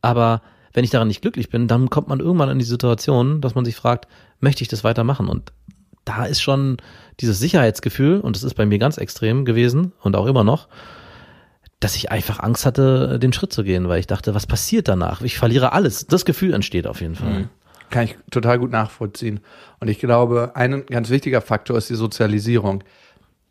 [0.00, 0.42] Aber
[0.74, 3.64] wenn ich daran nicht glücklich bin, dann kommt man irgendwann in die Situation, dass man
[3.64, 4.08] sich fragt,
[4.40, 5.28] möchte ich das weitermachen?
[5.28, 5.52] Und
[6.04, 6.76] da ist schon
[7.20, 10.68] dieses Sicherheitsgefühl, und das ist bei mir ganz extrem gewesen und auch immer noch,
[11.80, 15.22] dass ich einfach Angst hatte, den Schritt zu gehen, weil ich dachte, was passiert danach?
[15.22, 16.06] Ich verliere alles.
[16.06, 17.48] Das Gefühl entsteht auf jeden Fall.
[17.90, 19.40] Kann ich total gut nachvollziehen.
[19.80, 22.82] Und ich glaube, ein ganz wichtiger Faktor ist die Sozialisierung.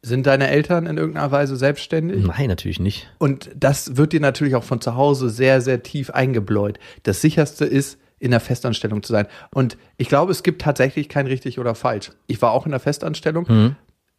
[0.06, 2.26] Sind deine Eltern in irgendeiner Weise selbstständig?
[2.26, 3.10] Nein, natürlich nicht.
[3.20, 6.78] Und das wird dir natürlich auch von zu Hause sehr, sehr tief eingebläut.
[7.04, 9.28] Das sicherste ist, in der Festanstellung zu sein.
[9.54, 12.12] Und ich glaube, es gibt tatsächlich kein richtig oder falsch.
[12.28, 13.76] Ich war auch in der Festanstellung.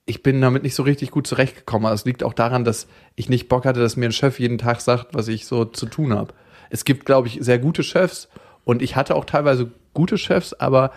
[0.06, 1.86] Ich bin damit nicht so richtig gut zurechtgekommen.
[1.86, 4.58] Aber es liegt auch daran, dass ich nicht Bock hatte, dass mir ein Chef jeden
[4.58, 6.34] Tag sagt, was ich so zu tun habe.
[6.70, 8.28] Es gibt, glaube ich, sehr gute Chefs
[8.64, 10.92] und ich hatte auch teilweise gute Chefs, aber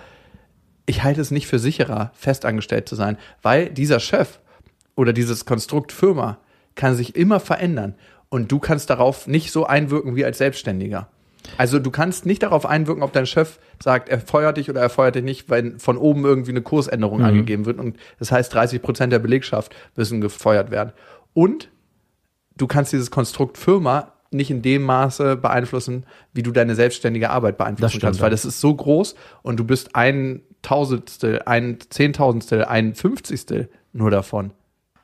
[0.86, 4.40] ich halte es nicht für sicherer, festangestellt zu sein, weil dieser Chef
[4.98, 6.40] oder dieses Konstrukt Firma
[6.76, 7.96] kann sich immer verändern
[8.28, 11.08] und du kannst darauf nicht so einwirken wie als Selbstständiger.
[11.58, 14.90] Also du kannst nicht darauf einwirken, ob dein Chef sagt, er feuert dich oder er
[14.90, 18.82] feuert dich nicht, wenn von oben irgendwie eine Kursänderung angegeben wird und das heißt 30
[18.82, 20.92] Prozent der Belegschaft müssen gefeuert werden.
[21.34, 21.70] Und
[22.58, 27.58] du kannst dieses Konstrukt Firma nicht in dem Maße beeinflussen, wie du deine selbstständige Arbeit
[27.58, 32.66] beeinflussen stimmt, kannst, weil das ist so groß und du bist ein Tausendstel, ein Zehntausendstel,
[32.66, 34.52] ein Fünfzigstel nur davon.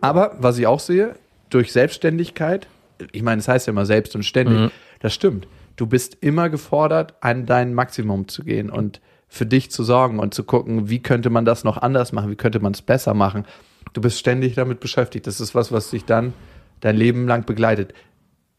[0.03, 1.15] Aber was ich auch sehe,
[1.49, 2.67] durch Selbstständigkeit,
[3.11, 4.71] ich meine, es heißt ja immer selbst und ständig, Mhm.
[4.99, 5.47] das stimmt.
[5.75, 10.33] Du bist immer gefordert, an dein Maximum zu gehen und für dich zu sorgen und
[10.33, 13.45] zu gucken, wie könnte man das noch anders machen, wie könnte man es besser machen.
[13.93, 15.25] Du bist ständig damit beschäftigt.
[15.25, 16.33] Das ist was, was dich dann
[16.81, 17.93] dein Leben lang begleitet.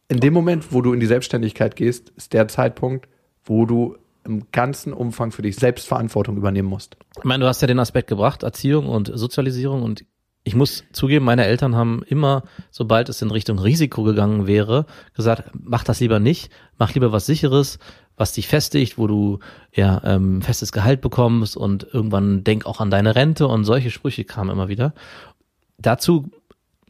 [0.08, 3.06] In dem Moment, wo du in die Selbstständigkeit gehst, ist der Zeitpunkt,
[3.44, 6.96] wo du im ganzen Umfang für dich selbst Verantwortung übernehmen musst.
[7.18, 10.04] Ich meine, du hast ja den Aspekt gebracht, Erziehung und Sozialisierung und
[10.44, 15.50] ich muss zugeben, meine Eltern haben immer, sobald es in Richtung Risiko gegangen wäre, gesagt,
[15.54, 17.78] mach das lieber nicht, mach lieber was sicheres,
[18.16, 19.38] was dich festigt, wo du
[19.72, 24.24] ja ähm, festes Gehalt bekommst und irgendwann denk auch an deine Rente und solche Sprüche
[24.24, 24.92] kamen immer wieder.
[25.78, 26.30] Dazu,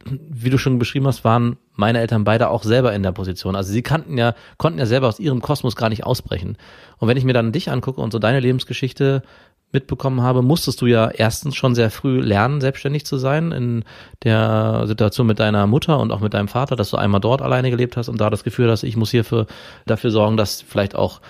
[0.03, 3.55] wie du schon beschrieben hast, waren meine Eltern beide auch selber in der Position.
[3.55, 6.57] Also sie kannten ja, konnten ja selber aus ihrem Kosmos gar nicht ausbrechen.
[6.97, 9.23] Und wenn ich mir dann dich angucke und so deine Lebensgeschichte
[9.71, 13.83] mitbekommen habe, musstest du ja erstens schon sehr früh lernen, selbstständig zu sein in
[14.23, 17.69] der Situation mit deiner Mutter und auch mit deinem Vater, dass du einmal dort alleine
[17.69, 19.47] gelebt hast und da das Gefühl hast, ich muss hierfür
[19.85, 21.21] dafür sorgen, dass vielleicht auch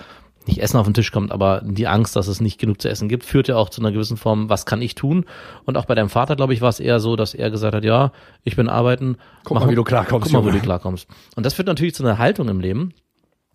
[0.46, 3.08] nicht Essen auf den Tisch kommt, aber die Angst, dass es nicht genug zu essen
[3.08, 5.24] gibt, führt ja auch zu einer gewissen Form, was kann ich tun?
[5.64, 7.84] Und auch bei deinem Vater, glaube ich, war es eher so, dass er gesagt hat,
[7.84, 8.12] ja,
[8.44, 9.16] ich bin arbeiten.
[9.44, 11.08] Guck mal, wie du klarkommst, Guck mal, wie du klarkommst.
[11.34, 12.92] Und das führt natürlich zu einer Haltung im Leben,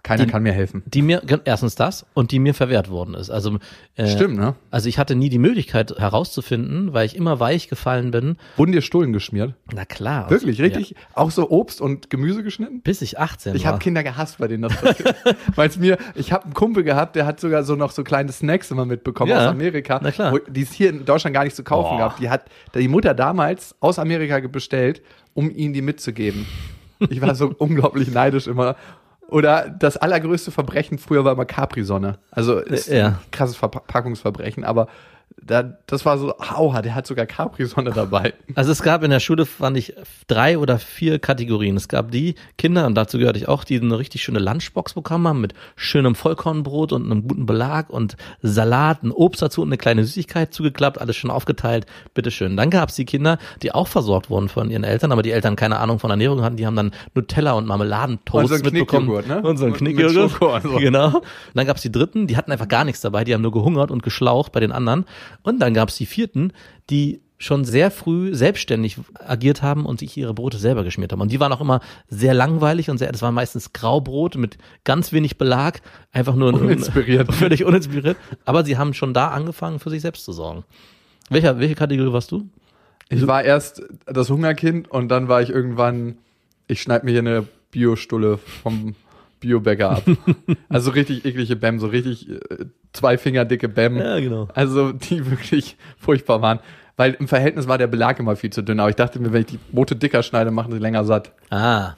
[0.03, 0.81] Keiner Die- kann mir helfen.
[0.87, 3.29] die mir, erstens das, und die mir verwehrt worden ist.
[3.29, 3.59] Also,
[3.95, 4.55] äh, Stimmt, ne?
[4.71, 8.37] Also ich hatte nie die Möglichkeit herauszufinden, weil ich immer weich gefallen bin.
[8.57, 9.53] Wurden dir Stullen geschmiert?
[9.73, 10.29] Na klar.
[10.29, 10.95] Wirklich, Ja, richtig?
[11.13, 12.81] Auch so Obst und Gemüse geschnitten?
[12.81, 13.73] bis ich 18 Ich war.
[13.73, 15.15] habe Kinder gehasst, bei denen das passiert.
[15.55, 18.31] Weil es mir, ich habe einen Kumpel gehabt, der hat sogar so noch so kleine
[18.31, 20.33] Snacks immer mitbekommen Ja, aus Amerika, na klar.
[20.49, 22.09] die es hier in Deutschland gar nicht zu kaufen Boah.
[22.09, 22.17] gab.
[22.17, 25.01] Die hat die Mutter damals aus Amerika bestellt,
[25.35, 26.45] um ihnen die mitzugeben.
[27.09, 28.75] Ich war so unglaublich neidisch immer.
[29.31, 32.19] Oder das allergrößte Verbrechen früher war immer Capri-Sonne.
[32.31, 33.07] Also ist Ja.
[33.07, 34.87] ein krasses Verpackungsverbrechen, aber
[35.43, 38.33] da, das war so, aua, der hat sogar Capri-Sonne dabei.
[38.53, 39.93] Also es gab in der Schule, fand ich,
[40.27, 41.77] drei oder vier Kategorien.
[41.77, 45.27] Es gab die Kinder, und dazu gehörte ich auch, die eine richtig schöne Lunchbox bekommen
[45.27, 49.77] haben mit schönem Vollkornbrot und einem guten Belag und Salat, ein Obst dazu und eine
[49.77, 52.57] kleine Süßigkeit zugeklappt, alles schon aufgeteilt, bitteschön.
[52.57, 55.55] Dann gab es die Kinder, die auch versorgt wurden von ihren Eltern, aber die Eltern
[55.55, 59.27] keine Ahnung von Ernährung hatten, die haben dann Nutella und Marmeladentoast Und so mitbekommen.
[59.27, 59.41] Ne?
[59.41, 60.63] Und so ein Knickjoghurt.
[60.63, 60.71] So.
[60.81, 61.17] Genau.
[61.17, 63.51] Und dann gab es die dritten, die hatten einfach gar nichts dabei, die haben nur
[63.51, 65.05] gehungert und geschlaucht bei den anderen.
[65.43, 66.53] Und dann gab es die vierten,
[66.89, 71.21] die schon sehr früh selbstständig agiert haben und sich ihre Brote selber geschmiert haben.
[71.21, 75.11] Und die waren auch immer sehr langweilig und sehr, das war meistens Graubrot mit ganz
[75.11, 75.81] wenig Belag,
[76.11, 77.33] einfach nur Uninspiriert.
[77.33, 78.17] völlig uninspiriert.
[78.45, 80.63] Aber sie haben schon da angefangen, für sich selbst zu sorgen.
[81.29, 82.47] Welcher, welche Kategorie warst du?
[83.09, 86.17] Ich war erst das Hungerkind und dann war ich irgendwann,
[86.67, 88.95] ich schneid mir hier eine Biostulle vom
[89.41, 90.03] Biobäcker ab.
[90.69, 92.37] also richtig eklige Bäm, so richtig äh,
[92.93, 93.97] zwei Finger dicke Bäm.
[93.97, 94.47] Ja, genau.
[94.53, 96.59] Also die wirklich furchtbar waren.
[96.95, 98.79] Weil im Verhältnis war der Belag immer viel zu dünn.
[98.79, 101.31] Aber ich dachte mir, wenn ich die Brote dicker schneide, machen sie länger satt.
[101.49, 101.95] Ah.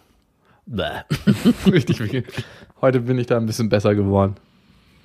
[0.65, 1.01] Bäh.
[1.71, 2.23] Richtig viel.
[2.81, 4.35] Heute bin ich da ein bisschen besser geworden.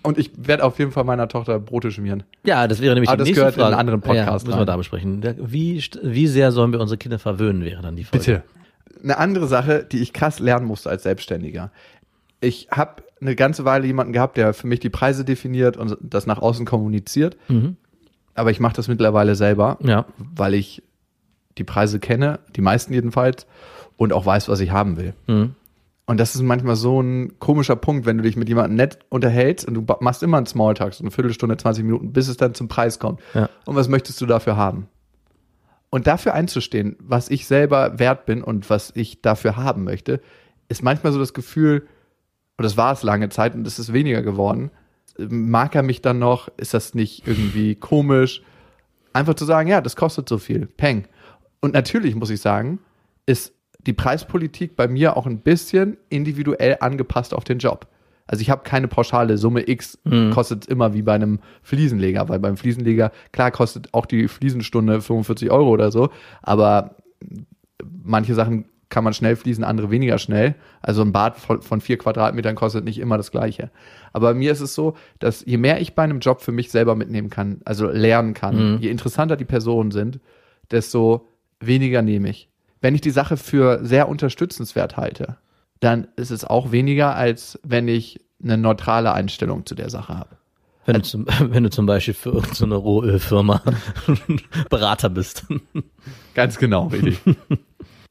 [0.02, 2.22] Und ich werde auf jeden Fall meiner Tochter Brote schmieren.
[2.44, 3.72] Ja, das wäre nämlich Aber die das nächste gehört in Frage.
[3.72, 5.22] einen anderen Podcast Ja, müssen wir da besprechen.
[5.38, 8.44] Wie, wie sehr sollen wir unsere Kinder verwöhnen, wäre dann die Frage.
[9.02, 11.70] Eine andere Sache, die ich krass lernen musste als Selbstständiger.
[12.40, 16.26] Ich habe eine ganze Weile jemanden gehabt, der für mich die Preise definiert und das
[16.26, 17.36] nach außen kommuniziert.
[17.48, 17.76] Mhm.
[18.34, 20.06] Aber ich mache das mittlerweile selber, Ja.
[20.18, 20.82] weil ich
[21.58, 23.46] die Preise kenne, die meisten jedenfalls,
[23.96, 25.14] und auch weiß, was ich haben will.
[25.26, 25.54] Mhm.
[26.06, 29.66] Und das ist manchmal so ein komischer Punkt, wenn du dich mit jemandem nett unterhältst
[29.66, 32.68] und du machst immer einen Smalltalk, so eine Viertelstunde, 20 Minuten, bis es dann zum
[32.68, 33.20] Preis kommt.
[33.34, 33.50] Ja.
[33.66, 34.86] Und was möchtest du dafür haben?
[35.90, 40.20] Und dafür einzustehen, was ich selber wert bin und was ich dafür haben möchte,
[40.68, 41.88] ist manchmal so das Gefühl,
[42.58, 44.70] und das war es lange Zeit und es ist weniger geworden,
[45.16, 48.42] mag er mich dann noch, ist das nicht irgendwie komisch,
[49.12, 51.06] einfach zu sagen, ja, das kostet so viel, peng.
[51.60, 52.80] Und natürlich muss ich sagen,
[53.26, 53.52] ist
[53.86, 57.86] die Preispolitik bei mir auch ein bisschen individuell angepasst auf den Job.
[58.26, 59.98] Also ich habe keine pauschale Summe X,
[60.34, 65.50] kostet immer wie bei einem Fliesenleger, weil beim Fliesenleger, klar kostet auch die Fliesenstunde 45
[65.50, 66.10] Euro oder so,
[66.42, 66.96] aber
[68.04, 70.54] manche Sachen kann man schnell fließen, andere weniger schnell.
[70.80, 73.70] Also ein Bad von, vier Quadratmetern kostet nicht immer das Gleiche.
[74.12, 76.70] Aber bei mir ist es so, dass je mehr ich bei einem Job für mich
[76.70, 80.20] selber mitnehmen kann, also lernen kann, je interessanter die Personen sind,
[80.70, 81.28] desto
[81.60, 82.48] weniger nehme ich.
[82.80, 85.36] Wenn ich die Sache für sehr unterstützenswert halte,
[85.80, 90.36] dann ist es auch weniger, als wenn ich eine neutrale Einstellung zu der Sache habe.
[90.86, 93.62] Wenn du, zum, wenn du zum Beispiel für irgendeine Rohölfirma
[94.70, 95.46] Berater bist.
[96.34, 97.20] Ganz genau, richtig.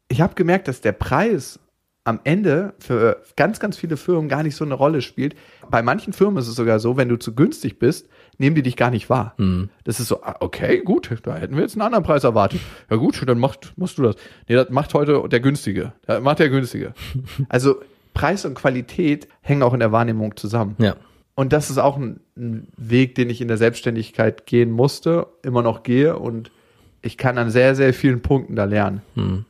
[0.08, 1.60] ich habe gemerkt, dass der Preis
[2.08, 5.36] am Ende für ganz, ganz viele Firmen gar nicht so eine Rolle spielt.
[5.70, 8.78] Bei manchen Firmen ist es sogar so, wenn du zu günstig bist, nehmen die dich
[8.78, 9.36] gar nicht wahr.
[9.84, 12.62] Das ist so, ah, okay, gut, da hätten wir jetzt einen anderen Preis erwartet.
[12.90, 14.16] Ja gut, dann macht, machst du das.
[14.48, 15.92] Nee, das macht heute der Günstige.
[16.06, 16.94] Das macht der Günstige.
[17.50, 17.82] Also
[18.14, 20.76] Preis und Qualität hängen auch in der Wahrnehmung zusammen.
[20.80, 20.96] Ja.
[21.36, 25.62] Und das ist auch ein, ein Weg, den ich in der Selbstständigkeit gehen musste, immer
[25.62, 26.52] noch gehe und
[27.02, 29.02] ich kann an sehr, sehr vielen Punkten da lernen.
[29.16, 29.46] Hm.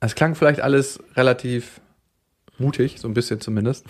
[0.00, 1.80] Es klang vielleicht alles relativ
[2.58, 3.86] mutig, so ein bisschen zumindest.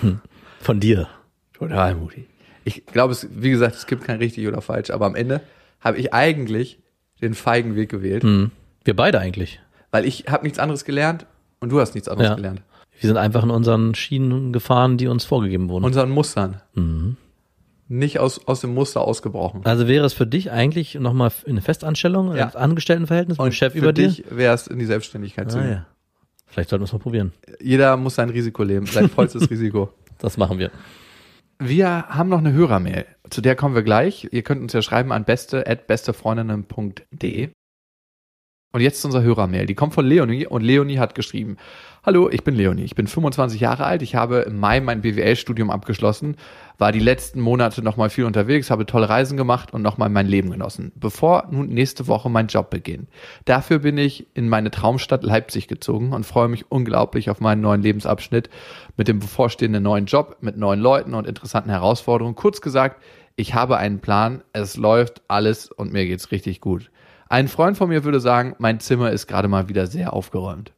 [0.60, 1.08] Von dir.
[1.52, 2.26] Total mutig.
[2.64, 5.40] Ich glaube, es, wie gesagt, es gibt kein richtig oder falsch, aber am Ende
[5.80, 6.78] habe ich eigentlich
[7.22, 8.50] den feigen Weg gewählt, Hm.
[8.84, 9.60] Wir beide eigentlich.
[9.90, 11.26] weil ich habe nichts anderes gelernt
[11.60, 12.34] und du hast nichts anderes Ja.
[12.36, 12.62] gelernt.
[12.98, 15.84] Wir sind einfach in unseren Schienen gefahren, die uns vorgegeben wurden.
[15.84, 16.60] Unseren Mustern.
[16.74, 17.16] Mhm.
[17.92, 19.62] Nicht aus, aus dem Muster ausgebrochen.
[19.64, 22.50] Also wäre es für dich eigentlich nochmal eine Festanstellung, Ja.
[22.50, 24.06] Angestelltenverhältnis mit dem Chef für über dir?
[24.08, 25.70] dich wäre es in die Selbstständigkeit zu Ah, gehen.
[25.72, 25.86] ja.
[26.46, 27.32] Vielleicht sollten wir es mal probieren.
[27.60, 29.92] Jeder muss sein Risiko leben, sein vollstes Risiko.
[30.18, 30.70] Das machen wir.
[31.58, 33.06] Wir haben noch eine Hörermail.
[33.28, 34.28] Zu der kommen wir gleich.
[34.30, 37.48] Ihr könnt uns ja schreiben an beste@bestefreundinnen.de.
[38.72, 39.66] Und jetzt zu unserer Hörermail.
[39.66, 41.56] Die kommt von Leonie und Leonie hat geschrieben,
[42.02, 42.84] Hallo, ich bin Leonie.
[42.84, 44.00] Ich bin 25 Jahre alt.
[44.00, 46.36] Ich habe im Mai mein BWL-Studium abgeschlossen,
[46.78, 50.50] war die letzten Monate nochmal viel unterwegs, habe tolle Reisen gemacht und nochmal mein Leben
[50.50, 53.10] genossen, bevor nun nächste Woche mein Job beginnt.
[53.44, 57.82] Dafür bin ich in meine Traumstadt Leipzig gezogen und freue mich unglaublich auf meinen neuen
[57.82, 58.48] Lebensabschnitt
[58.96, 62.34] mit dem bevorstehenden neuen Job, mit neuen Leuten und interessanten Herausforderungen.
[62.34, 63.02] Kurz gesagt,
[63.36, 66.90] ich habe einen Plan, es läuft alles und mir geht's richtig gut.
[67.30, 70.72] Ein Freund von mir würde sagen, mein Zimmer ist gerade mal wieder sehr aufgeräumt.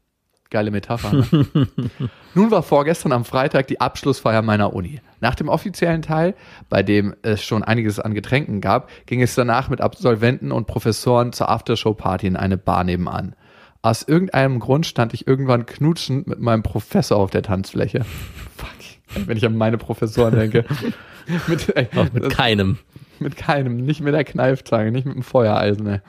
[0.50, 1.10] Geile Metapher.
[1.10, 1.46] Ne?
[2.34, 5.00] Nun war vorgestern am Freitag die Abschlussfeier meiner Uni.
[5.22, 6.34] Nach dem offiziellen Teil,
[6.68, 11.32] bei dem es schon einiges an Getränken gab, ging es danach mit Absolventen und Professoren
[11.32, 13.34] zur Aftershow-Party in eine Bar nebenan.
[13.80, 18.04] Aus irgendeinem Grund stand ich irgendwann knutschend mit meinem Professor auf der Tanzfläche.
[18.58, 20.66] Fuck, wenn ich an meine Professoren denke.
[21.48, 22.76] mit, ey, mit keinem.
[23.20, 25.86] Mit keinem, nicht mit der Kneifzange, nicht mit dem Feuereisen.
[25.86, 26.00] Ey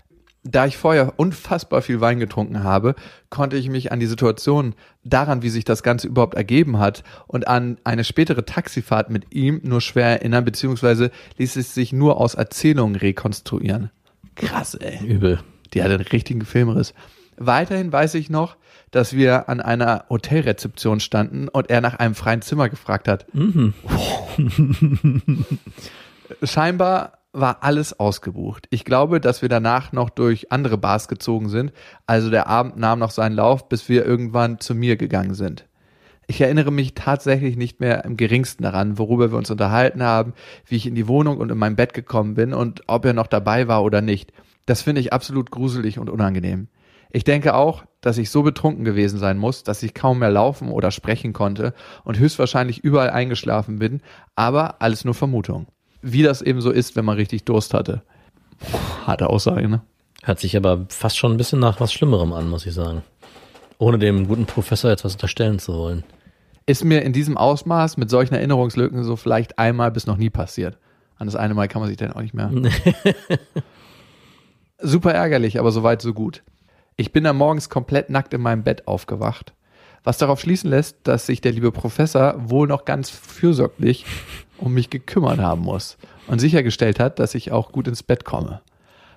[0.43, 2.95] da ich vorher unfassbar viel Wein getrunken habe,
[3.29, 7.47] konnte ich mich an die Situation, daran, wie sich das Ganze überhaupt ergeben hat und
[7.47, 12.35] an eine spätere Taxifahrt mit ihm nur schwer erinnern, beziehungsweise ließ es sich nur aus
[12.35, 13.89] Erzählungen rekonstruieren.
[14.35, 15.05] Krass, ey.
[15.05, 15.39] Übel.
[15.73, 16.93] Die hat einen richtigen Filmriss.
[17.37, 18.57] Weiterhin weiß ich noch,
[18.91, 23.25] dass wir an einer Hotelrezeption standen und er nach einem freien Zimmer gefragt hat.
[23.33, 23.73] Mhm.
[26.43, 28.67] Scheinbar war alles ausgebucht.
[28.69, 31.73] Ich glaube, dass wir danach noch durch andere Bars gezogen sind.
[32.05, 35.65] Also der Abend nahm noch seinen Lauf, bis wir irgendwann zu mir gegangen sind.
[36.27, 40.33] Ich erinnere mich tatsächlich nicht mehr im geringsten daran, worüber wir uns unterhalten haben,
[40.65, 43.27] wie ich in die Wohnung und in mein Bett gekommen bin und ob er noch
[43.27, 44.31] dabei war oder nicht.
[44.65, 46.69] Das finde ich absolut gruselig und unangenehm.
[47.11, 50.69] Ich denke auch, dass ich so betrunken gewesen sein muss, dass ich kaum mehr laufen
[50.69, 54.01] oder sprechen konnte und höchstwahrscheinlich überall eingeschlafen bin,
[54.35, 55.67] aber alles nur Vermutung
[56.03, 58.03] wie das eben so ist, wenn man richtig Durst hatte.
[59.07, 59.81] Harte Aussage, ne?
[60.21, 63.03] Hört sich aber fast schon ein bisschen nach was Schlimmerem an, muss ich sagen.
[63.77, 66.03] Ohne dem guten Professor jetzt was unterstellen zu wollen.
[66.65, 70.77] Ist mir in diesem Ausmaß mit solchen Erinnerungslücken so vielleicht einmal bis noch nie passiert.
[71.17, 72.49] An das eine Mal kann man sich dann auch nicht mehr.
[74.79, 76.43] Super ärgerlich, aber soweit so gut.
[76.95, 79.53] Ich bin dann morgens komplett nackt in meinem Bett aufgewacht.
[80.03, 84.05] Was darauf schließen lässt, dass sich der liebe Professor wohl noch ganz fürsorglich
[84.57, 88.61] um mich gekümmert haben muss und sichergestellt hat, dass ich auch gut ins Bett komme.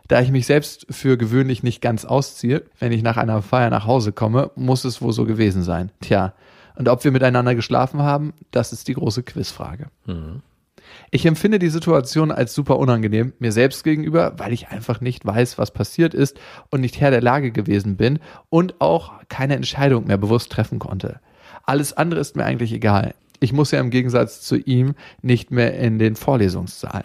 [0.09, 3.87] Da ich mich selbst für gewöhnlich nicht ganz ausziehe, wenn ich nach einer Feier nach
[3.87, 5.91] Hause komme, muss es wohl so gewesen sein.
[6.01, 6.33] Tja,
[6.77, 9.87] und ob wir miteinander geschlafen haben, das ist die große Quizfrage.
[10.07, 10.43] Mhm.
[11.11, 15.59] Ich empfinde die Situation als super unangenehm, mir selbst gegenüber, weil ich einfach nicht weiß,
[15.59, 16.39] was passiert ist
[16.71, 18.19] und nicht Herr der Lage gewesen bin
[18.49, 21.21] und auch keine Entscheidung mehr bewusst treffen konnte.
[21.65, 23.15] Alles andere ist mir eigentlich egal.
[23.41, 27.03] Ich muss ja im Gegensatz zu ihm nicht mehr in den Vorlesungssaal.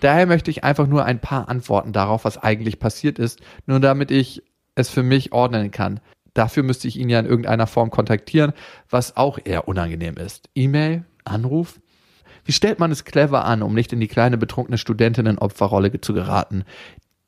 [0.00, 4.10] Daher möchte ich einfach nur ein paar Antworten darauf, was eigentlich passiert ist, nur damit
[4.10, 4.42] ich
[4.74, 6.00] es für mich ordnen kann.
[6.34, 8.52] Dafür müsste ich ihn ja in irgendeiner Form kontaktieren,
[8.88, 10.48] was auch eher unangenehm ist.
[10.54, 11.80] E-Mail, Anruf.
[12.48, 16.64] Wie stellt man es clever an, um nicht in die kleine betrunkene Studentinnen-Opferrolle zu geraten,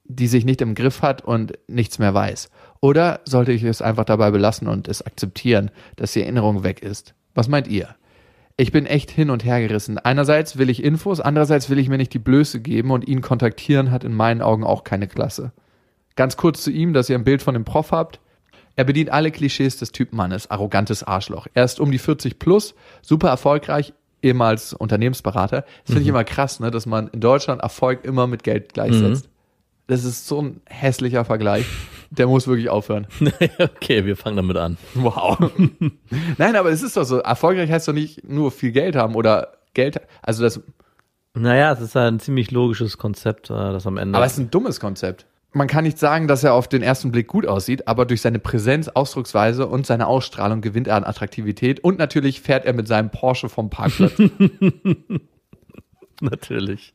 [0.04, 2.48] die sich nicht im Griff hat und nichts mehr weiß?
[2.80, 7.12] Oder sollte ich es einfach dabei belassen und es akzeptieren, dass die Erinnerung weg ist?
[7.34, 7.96] Was meint ihr?
[8.56, 9.96] ich bin echt hin und her gerissen.
[9.96, 13.90] Einerseits will ich Infos, andererseits will ich mir nicht die Blöße geben und ihn kontaktieren
[13.90, 15.52] hat in meinen Augen auch keine Klasse.
[16.14, 18.20] Ganz kurz zu ihm, dass ihr ein Bild von dem Prof habt.
[18.76, 21.46] Er bedient alle Klischees des Typ Mannes, arrogantes Arschloch.
[21.54, 25.62] Er ist um die 40 plus, super erfolgreich, ehemals Unternehmensberater.
[25.62, 26.14] Das finde ich mhm.
[26.14, 29.26] immer krass, ne, dass man in Deutschland Erfolg immer mit Geld gleichsetzt.
[29.26, 29.30] Mhm.
[29.86, 31.66] Das ist so ein hässlicher Vergleich.
[32.10, 33.06] Der muss wirklich aufhören.
[33.58, 34.76] okay, wir fangen damit an.
[34.94, 35.38] Wow.
[36.38, 37.18] Nein, aber es ist doch so.
[37.18, 40.00] Erfolgreich heißt doch nicht nur viel Geld haben oder Geld.
[40.22, 40.60] Also das.
[41.34, 44.16] Naja, es ist ein ziemlich logisches Konzept, äh, das am Ende.
[44.16, 45.26] Aber es ist ein dummes Konzept.
[45.52, 48.38] Man kann nicht sagen, dass er auf den ersten Blick gut aussieht, aber durch seine
[48.38, 53.10] Präsenz, Ausdrucksweise und seine Ausstrahlung gewinnt er an Attraktivität und natürlich fährt er mit seinem
[53.10, 54.12] Porsche vom Parkplatz.
[56.20, 56.92] natürlich.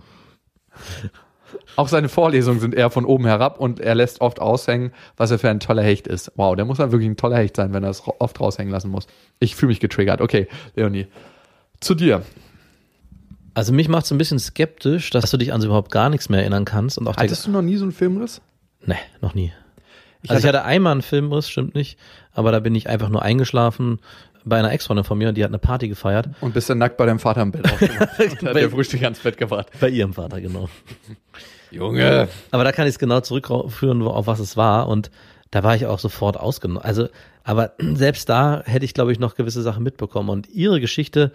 [1.75, 5.39] Auch seine Vorlesungen sind eher von oben herab und er lässt oft aushängen, was er
[5.39, 6.31] für ein toller Hecht ist.
[6.35, 8.89] Wow, der muss dann wirklich ein toller Hecht sein, wenn er es oft raushängen lassen
[8.89, 9.07] muss.
[9.39, 10.21] Ich fühle mich getriggert.
[10.21, 11.07] Okay, Leonie.
[11.81, 12.23] Zu dir.
[13.55, 16.29] Also mich macht es ein bisschen skeptisch, dass du dich an so überhaupt gar nichts
[16.29, 16.97] mehr erinnern kannst.
[16.97, 18.41] Und auch Hattest du noch nie so einen Filmriss?
[18.85, 19.51] Nee, noch nie.
[20.21, 21.97] Ich also hatte ich hatte einmal einen Filmriss, stimmt nicht,
[22.33, 23.99] aber da bin ich einfach nur eingeschlafen
[24.45, 26.29] bei einer Ex-Freundin von mir, die hat eine Party gefeiert.
[26.39, 29.19] Und bist dann nackt bei deinem Vater im Bett aufgewacht und hat der Frühstück ans
[29.19, 29.67] Bett gebracht.
[29.79, 30.69] Bei ihrem Vater, genau.
[31.71, 32.27] Junge.
[32.51, 34.87] Aber da kann ich es genau zurückführen, auf was es war.
[34.87, 35.09] Und
[35.49, 36.83] da war ich auch sofort ausgenommen.
[36.83, 37.09] Also,
[37.43, 40.29] aber selbst da hätte ich, glaube ich, noch gewisse Sachen mitbekommen.
[40.29, 41.31] Und ihre Geschichte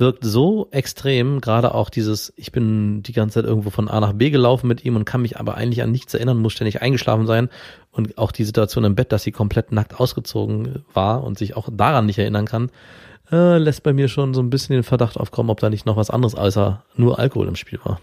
[0.00, 4.12] wirkt so extrem, gerade auch dieses, ich bin die ganze Zeit irgendwo von A nach
[4.14, 7.26] B gelaufen mit ihm und kann mich aber eigentlich an nichts erinnern, muss ständig eingeschlafen
[7.26, 7.48] sein
[7.92, 11.68] und auch die Situation im Bett, dass sie komplett nackt ausgezogen war und sich auch
[11.70, 12.70] daran nicht erinnern kann,
[13.30, 15.96] äh, lässt bei mir schon so ein bisschen den Verdacht aufkommen, ob da nicht noch
[15.96, 18.00] was anderes außer nur Alkohol im Spiel war.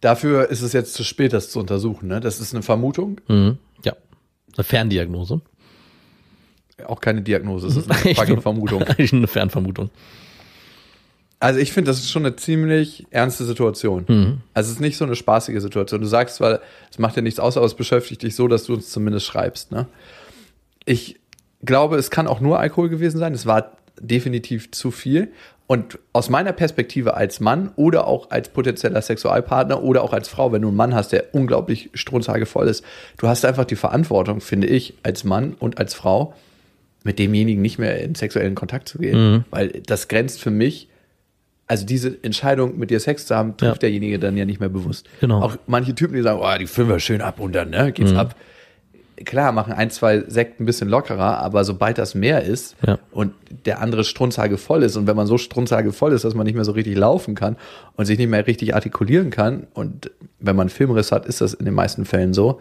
[0.00, 2.08] Dafür ist es jetzt zu spät, das zu untersuchen.
[2.08, 2.20] Ne?
[2.20, 3.58] Das ist eine Vermutung, Mhm.
[3.84, 3.94] Ja.
[4.56, 5.40] Eine Ferndiagnose.
[6.86, 7.68] auch keine Diagnose.
[7.68, 8.82] Es ist eine Vermutung.
[8.82, 9.90] Eigentlich eine Fernvermutung.
[11.42, 14.04] Also ich finde, das ist schon eine ziemlich ernste Situation.
[14.54, 16.00] Also es ist nicht so eine spaßige Situation.
[16.00, 18.74] Du sagst zwar, es macht dir nichts aus, aber es beschäftigt dich so, dass du
[18.74, 19.72] uns zumindest schreibst.
[19.72, 19.86] Ne?
[20.84, 21.18] Ich
[21.64, 23.34] glaube, es kann auch nur Alkohol gewesen sein.
[23.34, 25.32] Es war definitiv zu viel.
[25.66, 30.52] Und aus meiner Perspektive als Mann oder auch als potenzieller Sexualpartner oder auch als Frau,
[30.52, 32.84] wenn du einen Mann hast, der unglaublich strunzhagevoll ist,
[33.16, 36.34] du hast einfach die Verantwortung, finde ich, als Mann und als Frau,
[37.02, 39.44] mit demjenigen nicht mehr in sexuellen Kontakt zu gehen.
[39.50, 40.88] Weil das grenzt für mich
[41.72, 43.78] also diese Entscheidung, mit dir Sex zu haben, trifft Ja.
[43.88, 45.08] derjenige dann ja nicht mehr bewusst.
[45.22, 45.40] Genau.
[45.40, 48.36] Auch manche Typen, die sagen, oh, die wir schön ab und dann ne, geht's ab.
[49.24, 52.98] Klar, machen ein, zwei Sekten ein bisschen lockerer, aber sobald das mehr ist Ja.
[53.10, 53.32] und
[53.64, 56.56] der andere strunzhage voll ist und wenn man so strunzhage voll ist, dass man nicht
[56.56, 57.56] mehr so richtig laufen kann
[57.96, 60.10] und sich nicht mehr richtig artikulieren kann und
[60.40, 62.60] wenn man Filmriss hat, ist das in den meisten Fällen so,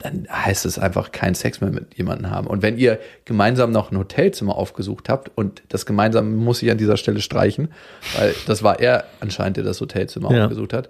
[0.00, 2.46] dann heißt es einfach keinen Sex mehr mit jemandem haben.
[2.46, 6.78] Und wenn ihr gemeinsam noch ein Hotelzimmer aufgesucht habt und das gemeinsam muss ich an
[6.78, 7.68] dieser Stelle streichen,
[8.16, 10.44] weil das war er anscheinend, der das Hotelzimmer Ja.
[10.44, 10.88] aufgesucht hat,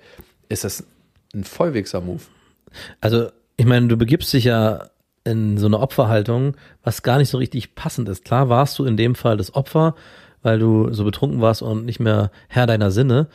[0.48, 0.84] ist das
[1.34, 2.22] ein Vollwegser-Move.
[3.00, 4.88] Also, ich meine, du begibst dich ja
[5.24, 8.24] in so eine Opferhaltung, was gar nicht so richtig passend ist.
[8.24, 9.94] Klar warst du in dem Fall das Opfer,
[10.42, 13.26] weil du so betrunken warst und nicht mehr Herr deiner Sinne,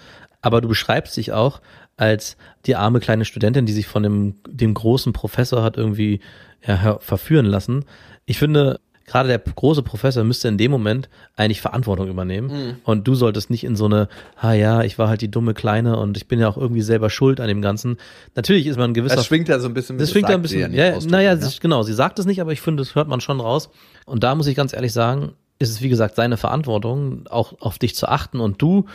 [0.41, 1.59] aber du beschreibst dich auch
[2.01, 2.35] als
[2.65, 6.19] die arme kleine Studentin, die sich von dem, dem großen Professor hat irgendwie
[6.65, 7.85] ja, verführen lassen.
[8.25, 13.13] Ich finde, gerade der große Professor müsste in dem Moment eigentlich Verantwortung übernehmen und du
[13.13, 16.27] solltest nicht in so eine, ah ja, ich war halt die dumme Kleine und ich
[16.27, 17.97] bin ja auch irgendwie selber schuld an dem Ganzen.
[18.33, 20.01] Natürlich ist man ein gewisser Das schwingt ja so ein bisschen mit.
[20.01, 20.73] das schwingt da ein bisschen.
[20.73, 21.49] Ja, naja, ne?
[21.59, 23.69] genau, sie sagt es nicht, aber ich finde, das hört man schon raus.
[24.07, 27.77] Und da muss ich ganz ehrlich sagen, ist es wie gesagt seine Verantwortung, auch auf
[27.77, 28.39] dich zu achten.
[28.39, 28.85] Und du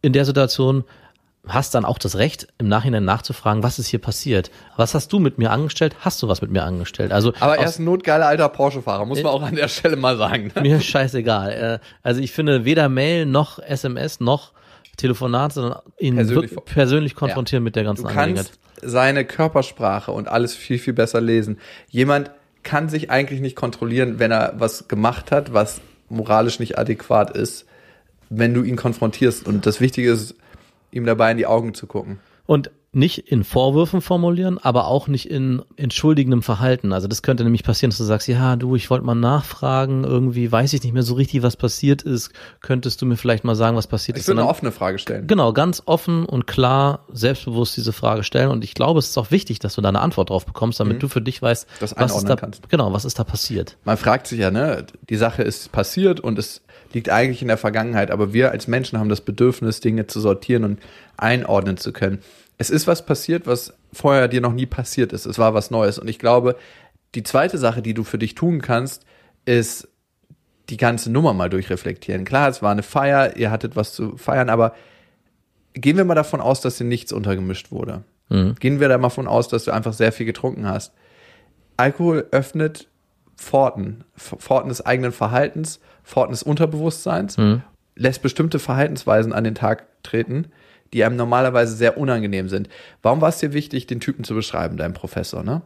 [0.00, 0.84] in der Situation
[1.48, 4.50] hast dann auch das Recht, im Nachhinein nachzufragen, was ist hier passiert?
[4.76, 5.94] Was hast du mit mir angestellt?
[6.00, 7.12] Hast du was mit mir angestellt?
[7.12, 10.16] Also Aber er ist ein notgeiler alter Porsche-Fahrer, muss man auch an der Stelle mal
[10.16, 10.50] sagen.
[10.54, 10.62] Ne?
[10.62, 11.80] mir ist scheißegal.
[11.82, 14.52] Äh, Also ich finde weder Mail noch SMS noch
[14.96, 17.64] Telefonat, sondern ihn Persönlich persönlich, konfrontieren Ja.
[17.64, 18.50] mit der ganzen Du Angelegenheit.
[18.82, 21.58] seine Körpersprache und alles viel, viel besser lesen.
[21.90, 22.30] Jemand
[22.62, 27.66] kann sich eigentlich nicht kontrollieren, wenn er was gemacht hat, was moralisch nicht adäquat ist,
[28.30, 29.46] wenn du ihn konfrontierst.
[29.46, 30.34] Und das Wichtige ist,
[30.96, 32.18] ihm dabei in die Augen zu gucken.
[32.46, 36.94] Und nicht in Vorwürfen formulieren, aber auch nicht in entschuldigendem Verhalten.
[36.94, 40.50] Also das könnte nämlich passieren, dass du sagst, ja, du, ich wollte mal nachfragen, irgendwie
[40.50, 42.30] weiß ich nicht mehr so richtig, was passiert ist.
[42.62, 44.28] Könntest du mir vielleicht mal sagen, was passiert Ich ist?
[44.28, 45.26] würde eine offene Frage stellen.
[45.26, 48.48] Genau, ganz offen und klar, selbstbewusst diese Frage stellen.
[48.50, 51.02] Und ich glaube, es ist auch wichtig, dass du da eine Antwort drauf bekommst, damit
[51.02, 51.86] du für dich weißt, Mhm.
[51.98, 52.66] Was ist da, kannst.
[52.70, 53.76] genau, was ist da passiert.
[53.84, 57.56] Man fragt sich ja, ne, die Sache ist passiert und es liegt eigentlich in der
[57.56, 60.80] Vergangenheit, aber wir als Menschen haben das Bedürfnis, Dinge zu sortieren und
[61.16, 62.20] einordnen zu können.
[62.58, 65.26] Es ist was passiert, was vorher dir noch nie passiert ist.
[65.26, 65.98] Es war was Neues.
[65.98, 66.56] Und ich glaube,
[67.14, 69.04] die zweite Sache, die du für dich tun kannst,
[69.44, 69.88] ist
[70.68, 72.24] die ganze Nummer mal durchreflektieren.
[72.24, 74.74] Klar, es war eine Feier, ihr hattet was zu feiern, aber
[75.74, 78.02] gehen wir mal davon aus, dass dir nichts untergemischt wurde.
[78.28, 80.92] Gehen wir da mal von aus, dass du einfach sehr viel getrunken hast.
[81.76, 82.88] Alkohol öffnet
[83.36, 87.36] Pforten, Pforten des eigenen Verhaltens, Pforten des Unterbewusstseins,
[87.96, 90.46] lässt bestimmte Verhaltensweisen an den Tag treten,
[90.92, 92.68] die einem normalerweise sehr unangenehm sind.
[93.02, 95.62] Warum war es dir wichtig, den Typen zu beschreiben, dein Professor, ne?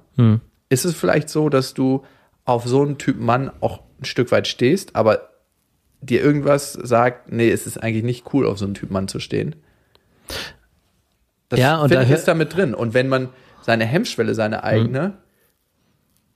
[0.71, 2.05] Ist es vielleicht so, dass du
[2.47, 5.29] auf so einen Typ Mann auch ein Stück weit stehst, aber
[6.01, 9.21] dir irgendwas sagt, nee, es ist eigentlich nicht cool, auf so einen Typ Mann zu
[9.21, 9.57] stehen?
[11.51, 12.73] Das Ja, und da ist da mit drin.
[12.75, 13.29] Und wenn man
[13.61, 15.19] seine Hemmschwelle, seine eigene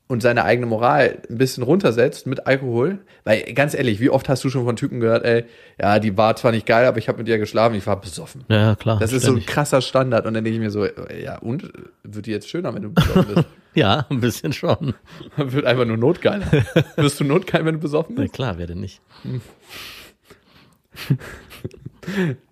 [0.06, 4.44] und seine eigene Moral ein bisschen runtersetzt mit Alkohol, weil ganz ehrlich, wie oft hast
[4.44, 5.44] du schon von Typen gehört, ey,
[5.80, 8.44] ja, die war zwar nicht geil, aber ich habe mit ihr geschlafen, ich war besoffen.
[8.48, 8.98] Ja, klar.
[8.98, 9.46] Das ist so ein ständig.
[9.46, 12.82] krasser Standard und dann denke ich mir so, ja, und wird die jetzt schöner, wenn
[12.82, 13.46] du besoffen bist?
[13.76, 14.94] Ja, ein bisschen schon.
[15.36, 16.46] wird einfach nur notgeiler.
[16.94, 18.34] Wirst du notgeil, wenn du besoffen Na bist?
[18.34, 19.00] klar, wer denn nicht?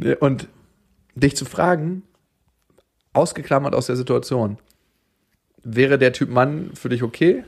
[0.18, 0.48] Und
[1.14, 2.02] dich zu fragen,
[3.12, 4.58] ausgeklammert aus der Situation,
[5.64, 7.44] wäre der Typ Mann für dich okay?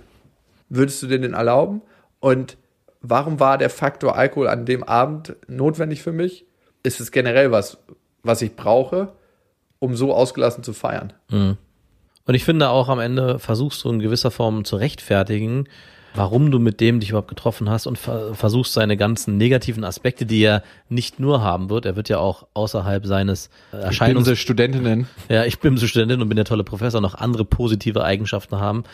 [0.68, 1.82] Würdest du dir den erlauben?
[2.20, 2.56] Und
[3.00, 6.46] warum war der Faktor Alkohol an dem Abend notwendig für mich?
[6.82, 7.78] Ist es generell was,
[8.22, 9.12] was ich brauche,
[9.78, 11.12] um so ausgelassen zu feiern?
[12.26, 15.68] Und ich finde auch am Ende versuchst du in gewisser Form zu rechtfertigen,
[16.14, 20.26] warum du mit dem dich überhaupt getroffen hast und ver versuchst seine ganzen negativen Aspekte,
[20.26, 24.26] die er nicht nur haben wird, er wird ja auch außerhalb seines Erscheinungs...
[24.26, 25.08] Bimse Studentinnen.
[25.28, 28.84] Ja, ich bin so Studentin und bin der tolle Professor, noch andere positive Eigenschaften haben.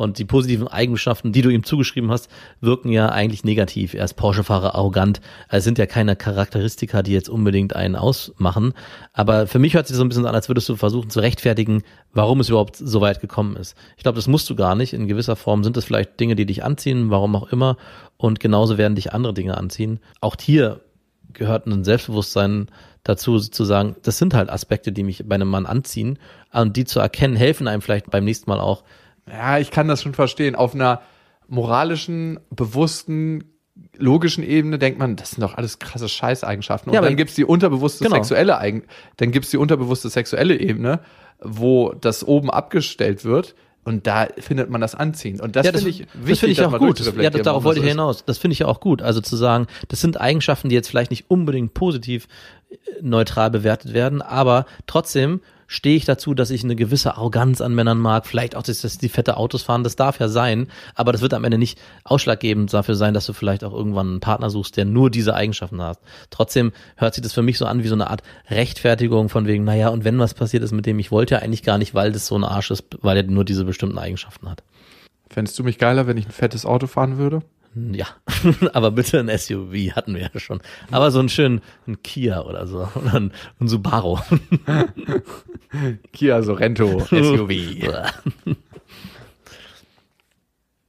[0.00, 2.30] Und die positiven Eigenschaften, die du ihm zugeschrieben hast,
[2.62, 3.92] wirken ja eigentlich negativ.
[3.92, 5.20] Er ist Porsche-Fahrer, arrogant.
[5.50, 8.72] Es sind ja keine Charakteristika, die jetzt unbedingt einen ausmachen.
[9.12, 11.82] Aber für mich hört sich so ein bisschen an, als würdest du versuchen zu rechtfertigen,
[12.14, 13.76] warum es überhaupt so weit gekommen ist.
[13.98, 14.94] Ich glaube, das musst du gar nicht.
[14.94, 17.76] In gewisser Form sind es vielleicht Dinge, die dich anziehen, warum auch immer.
[18.16, 20.00] Und genauso werden dich andere Dinge anziehen.
[20.22, 20.80] Auch hier
[21.34, 22.68] gehört ein Selbstbewusstsein
[23.04, 26.18] dazu, zu sagen, das sind halt Aspekte, die mich bei einem Mann anziehen.
[26.54, 28.82] Und die zu erkennen, helfen einem vielleicht beim nächsten Mal auch,
[29.30, 30.54] Ja, ich kann das schon verstehen.
[30.54, 31.00] Auf einer
[31.48, 33.44] moralischen, bewussten,
[33.96, 36.90] logischen Ebene denkt man, das sind doch alles krasse Scheißeigenschaften.
[36.90, 38.16] Und Ja, dann gibt's die unterbewusste Genau.
[38.16, 38.84] sexuelle Eigen,
[39.16, 41.00] dann gibt's die unterbewusste sexuelle Ebene,
[41.42, 43.54] wo das oben abgestellt wird.
[43.82, 45.40] Und da findet man das anziehend.
[45.40, 47.00] Und das, ja, das finde ich das wichtig, finde ich auch gut.
[47.00, 48.24] Das, ja, das, darauf wollte ich das hinaus.
[48.26, 49.00] Das finde ich ja auch gut.
[49.00, 52.28] Also zu sagen, das sind Eigenschaften, die jetzt vielleicht nicht unbedingt positiv
[52.70, 55.40] äh, neutral bewertet werden, aber trotzdem
[55.70, 58.98] stehe ich dazu, dass ich eine gewisse Arroganz an Männern mag, vielleicht auch, dass, dass
[58.98, 60.66] die fette Autos fahren, das darf ja sein,
[60.96, 64.20] aber das wird am Ende nicht ausschlaggebend dafür sein, dass du vielleicht auch irgendwann einen
[64.20, 66.00] Partner suchst, der nur diese Eigenschaften hat.
[66.30, 69.62] Trotzdem hört sich das für mich so an wie so eine Art Rechtfertigung von wegen,
[69.62, 72.10] naja, und wenn was passiert ist mit dem, ich wollte ja eigentlich gar nicht, weil
[72.10, 74.64] das so ein Arsch ist, weil er nur diese bestimmten Eigenschaften hat.
[75.28, 77.42] Fändest du mich geiler, wenn ich ein fettes Auto fahren würde?
[77.74, 78.06] Ja,
[78.72, 80.60] aber bitte ein SUV hatten wir ja schon.
[80.90, 82.78] Aber so einen schönen ein Kia oder so.
[82.94, 84.18] Oder ein, ein Subaru.
[86.12, 87.50] Kia Sorento SUV.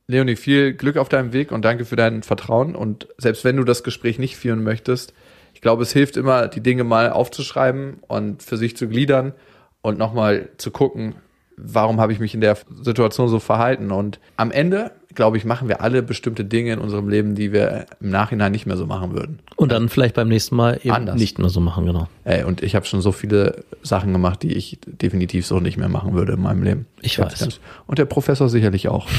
[0.08, 2.76] Leonie, viel Glück auf deinem Weg und danke für dein Vertrauen.
[2.76, 5.14] Und selbst wenn du das Gespräch nicht führen möchtest,
[5.54, 9.34] ich glaube, es hilft immer, die Dinge mal aufzuschreiben und für sich zu gliedern
[9.82, 11.16] und nochmal zu gucken,
[11.56, 13.92] warum habe ich mich in der Situation so verhalten.
[13.92, 17.86] Und am Ende, glaube ich, machen wir alle bestimmte Dinge in unserem Leben, die wir
[18.00, 19.40] im Nachhinein nicht mehr so machen würden.
[19.56, 21.18] Und dann vielleicht beim nächsten Mal eben Anders.
[21.18, 22.08] nicht mehr so machen, genau.
[22.24, 25.90] Ey, und ich habe schon so viele Sachen gemacht, die ich definitiv so nicht mehr
[25.90, 26.86] machen würde in meinem Leben.
[27.02, 27.40] Ich Ganz, weiß.
[27.40, 27.60] ganz.
[27.88, 29.08] Und der Professor sicherlich auch.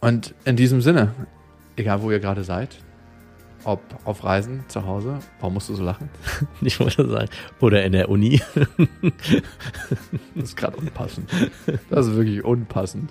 [0.00, 1.12] Und in diesem Sinne,
[1.76, 2.78] egal wo ihr gerade seid,
[3.64, 6.08] ob auf Reisen, zu Hause, warum musst du so lachen?
[6.60, 7.28] Ich wollte sagen.
[7.60, 8.40] Oder in der Uni.
[10.34, 11.28] Das ist gerade unpassend.
[11.90, 13.10] Das ist wirklich unpassend.